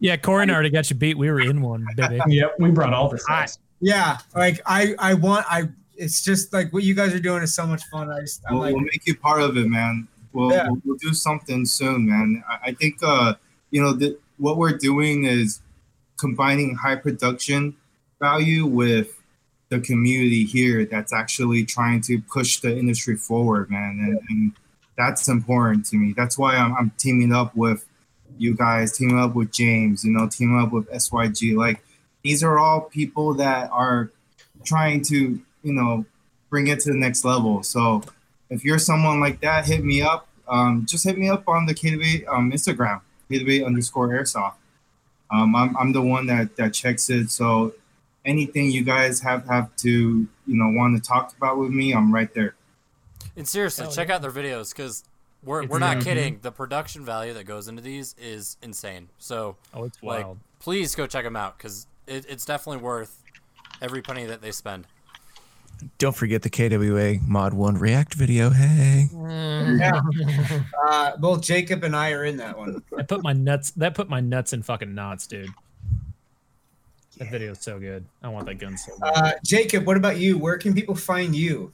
[0.00, 1.18] yeah, Corey and I already got you beat.
[1.18, 2.18] We were in one, baby.
[2.26, 3.24] Yep, we brought all this.
[3.28, 3.58] I- guys.
[3.80, 5.68] Yeah, like I, I want, I.
[6.00, 8.10] It's just like what you guys are doing is so much fun.
[8.10, 10.06] I just, I'm we'll, like, we'll make you part of it, man.
[10.32, 10.68] We'll, Yeah.
[10.68, 12.42] we'll, we'll do something soon, man.
[12.48, 13.34] I, I think, uh,
[13.70, 15.60] you know, the, what we're doing is
[16.16, 17.76] combining high production
[18.20, 19.20] value with
[19.70, 23.98] the community here that's actually trying to push the industry forward, man.
[24.00, 24.52] And, and
[24.98, 26.12] that's important to me.
[26.14, 27.86] That's why I'm, I'm teaming up with
[28.36, 31.56] you guys, teaming up with James, you know, teaming up with SYG.
[31.56, 31.82] Like,
[32.22, 34.10] these are all people that are
[34.64, 36.04] trying to, you know,
[36.50, 37.62] bring it to the next level.
[37.62, 38.02] So
[38.50, 40.26] if you're someone like that, hit me up.
[40.48, 44.54] Um, just hit me up on the KW um, Instagram, KW underscore airsoft.
[45.30, 47.30] Um, I'm, I'm the one that, that checks it.
[47.30, 47.74] So
[48.24, 52.12] anything you guys have, have to, you know, want to talk about with me, I'm
[52.12, 52.54] right there.
[53.38, 54.16] And seriously, Hell check yeah.
[54.16, 55.04] out their videos because
[55.42, 56.14] we're, It's we're not amazing.
[56.14, 56.38] kidding.
[56.42, 59.08] The production value that goes into these is insane.
[59.18, 60.38] So, Oh, it's like, wild.
[60.58, 63.22] please go check them out because it, it's definitely worth
[63.80, 64.86] every penny that they spend.
[65.98, 68.50] Don't forget the KWA Mod 1 React video.
[68.50, 69.06] Hey.
[69.78, 70.00] Yeah.
[70.88, 72.82] Uh, both Jacob and I are in that one.
[72.98, 73.70] I put my nuts.
[73.72, 75.50] That put my nuts in fucking knots, dude.
[77.18, 78.04] That video is so good.
[78.22, 79.12] I want that gun so bad.
[79.14, 80.38] Uh, Jacob, what about you?
[80.38, 81.70] Where can people find you?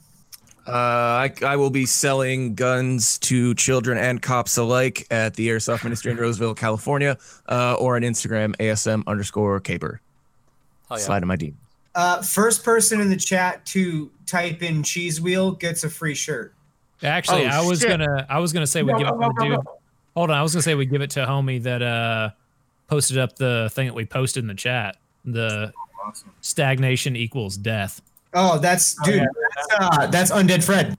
[0.67, 5.83] Uh, I, I will be selling guns to children and cops alike at the Airsoft
[5.83, 10.01] Ministry in Roseville, California, uh, or on Instagram, ASM underscore caper.
[10.89, 11.03] Hell yeah.
[11.05, 11.53] Slide in my DM.
[11.93, 16.53] Uh, first person in the chat to type in cheese wheel gets a free shirt.
[17.03, 17.89] Actually, Oh, I was shit.
[17.89, 18.25] gonna.
[18.29, 19.59] I was gonna say we give it to the dude.
[20.15, 22.29] Hold on, I was gonna say we give it to homie that uh
[22.87, 24.97] posted up the thing that we posted in the chat.
[25.25, 25.71] The
[26.03, 26.31] Awesome.
[26.41, 28.01] stagnation equals death.
[28.35, 29.21] Oh, that's dude.
[29.55, 30.97] That's, uh, that's undead Fred.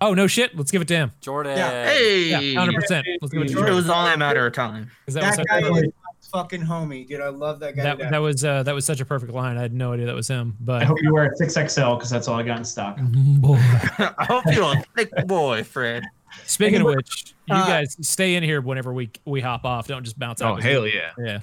[0.00, 0.56] Oh no shit!
[0.56, 1.12] Let's give it to him.
[1.20, 1.56] Jordan.
[1.58, 3.06] Hey, Yeah, hundred percent.
[3.20, 3.74] Let's give it to it Jordan.
[3.74, 4.90] was only a matter of time.
[5.04, 7.20] 'Cause That, That, was guy such, is fucking homie, dude.
[7.20, 7.82] I love that guy.
[7.82, 9.58] that, that was uh, that was such a perfect line.
[9.58, 10.56] I had no idea that was him.
[10.60, 12.96] But I hope you wear a 6XL because that's all I got in stock.
[13.02, 13.56] boy.
[13.98, 16.04] I hope you're a thick boy, Fred.
[16.46, 19.86] Speaking of Anybody- which, you uh, guys stay in here whenever we we hop off.
[19.86, 20.58] Don't just bounce out.
[20.58, 21.10] Oh, hell yeah.
[21.18, 21.40] Yeah.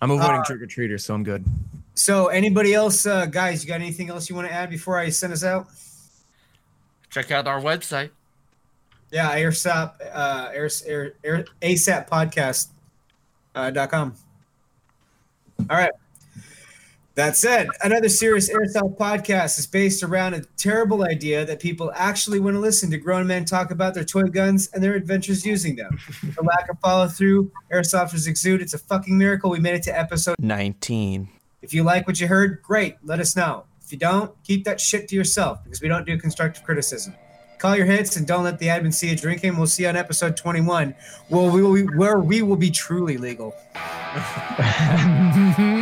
[0.00, 1.44] I'm avoiding Uh, trick or treaters, so I'm good.
[2.00, 3.62] So, anybody else, uh, guys?
[3.62, 5.66] You got anything else you want to add before I send us out?
[7.10, 8.08] Check out our website.
[9.10, 12.68] Yeah, airsap, uh, air, air, air, ASAP podcast
[13.54, 14.14] uh, dot com.
[15.68, 15.92] All right.
[17.16, 22.40] That said, another serious Airsoft podcast is based around a terrible idea that people actually
[22.40, 25.76] want to listen to grown men talk about their toy guns and their adventures using
[25.76, 25.98] them.
[26.22, 28.62] the lack of follow through, Airsofters exude.
[28.62, 31.28] It's a fucking miracle we made it to episode 19.
[31.62, 32.96] If you like what you heard, great.
[33.04, 33.64] Let us know.
[33.82, 37.14] If you don't, keep that shit to yourself because we don't do constructive criticism.
[37.58, 39.58] Call your hits and don't let the admin see you drinking.
[39.58, 40.94] We'll see you on episode 21,
[41.28, 43.54] where we will be, where we will be truly legal.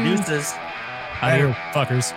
[0.04, 0.52] Deuces.
[1.20, 2.12] Out of fuckers.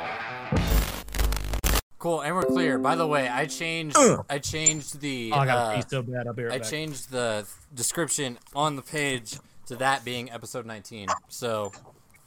[1.99, 2.79] Cool, and we're clear.
[2.79, 3.95] By the way, I changed.
[3.95, 4.25] Ugh.
[4.27, 5.31] I changed the.
[5.31, 6.25] Oh, I got uh, to pee so bad.
[6.25, 6.67] I'll be right I back.
[6.67, 7.45] changed the
[7.75, 9.37] description on the page
[9.67, 11.09] to that being episode 19.
[11.29, 11.71] So,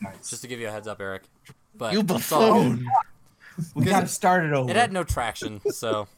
[0.05, 0.31] Nice.
[0.31, 1.23] just to give you a heads up, Eric.
[1.77, 2.87] But You it's buffoon.
[3.75, 4.71] We gotta start it over.
[4.71, 6.09] It had no traction, so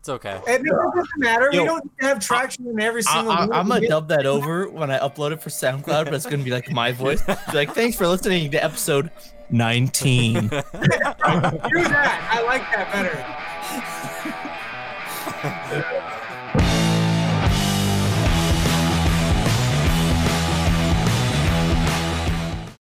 [0.00, 0.40] it's okay.
[0.46, 1.50] It doesn't matter.
[1.52, 3.30] Yo, we don't have traction in every single.
[3.32, 3.52] I, one.
[3.52, 6.50] I'm gonna dub that over when I upload it for SoundCloud, but it's gonna be
[6.50, 7.22] like my voice.
[7.22, 9.10] Be like, thanks for listening to episode
[9.50, 10.34] 19.
[10.48, 11.16] Do that.
[11.22, 13.49] I like that better.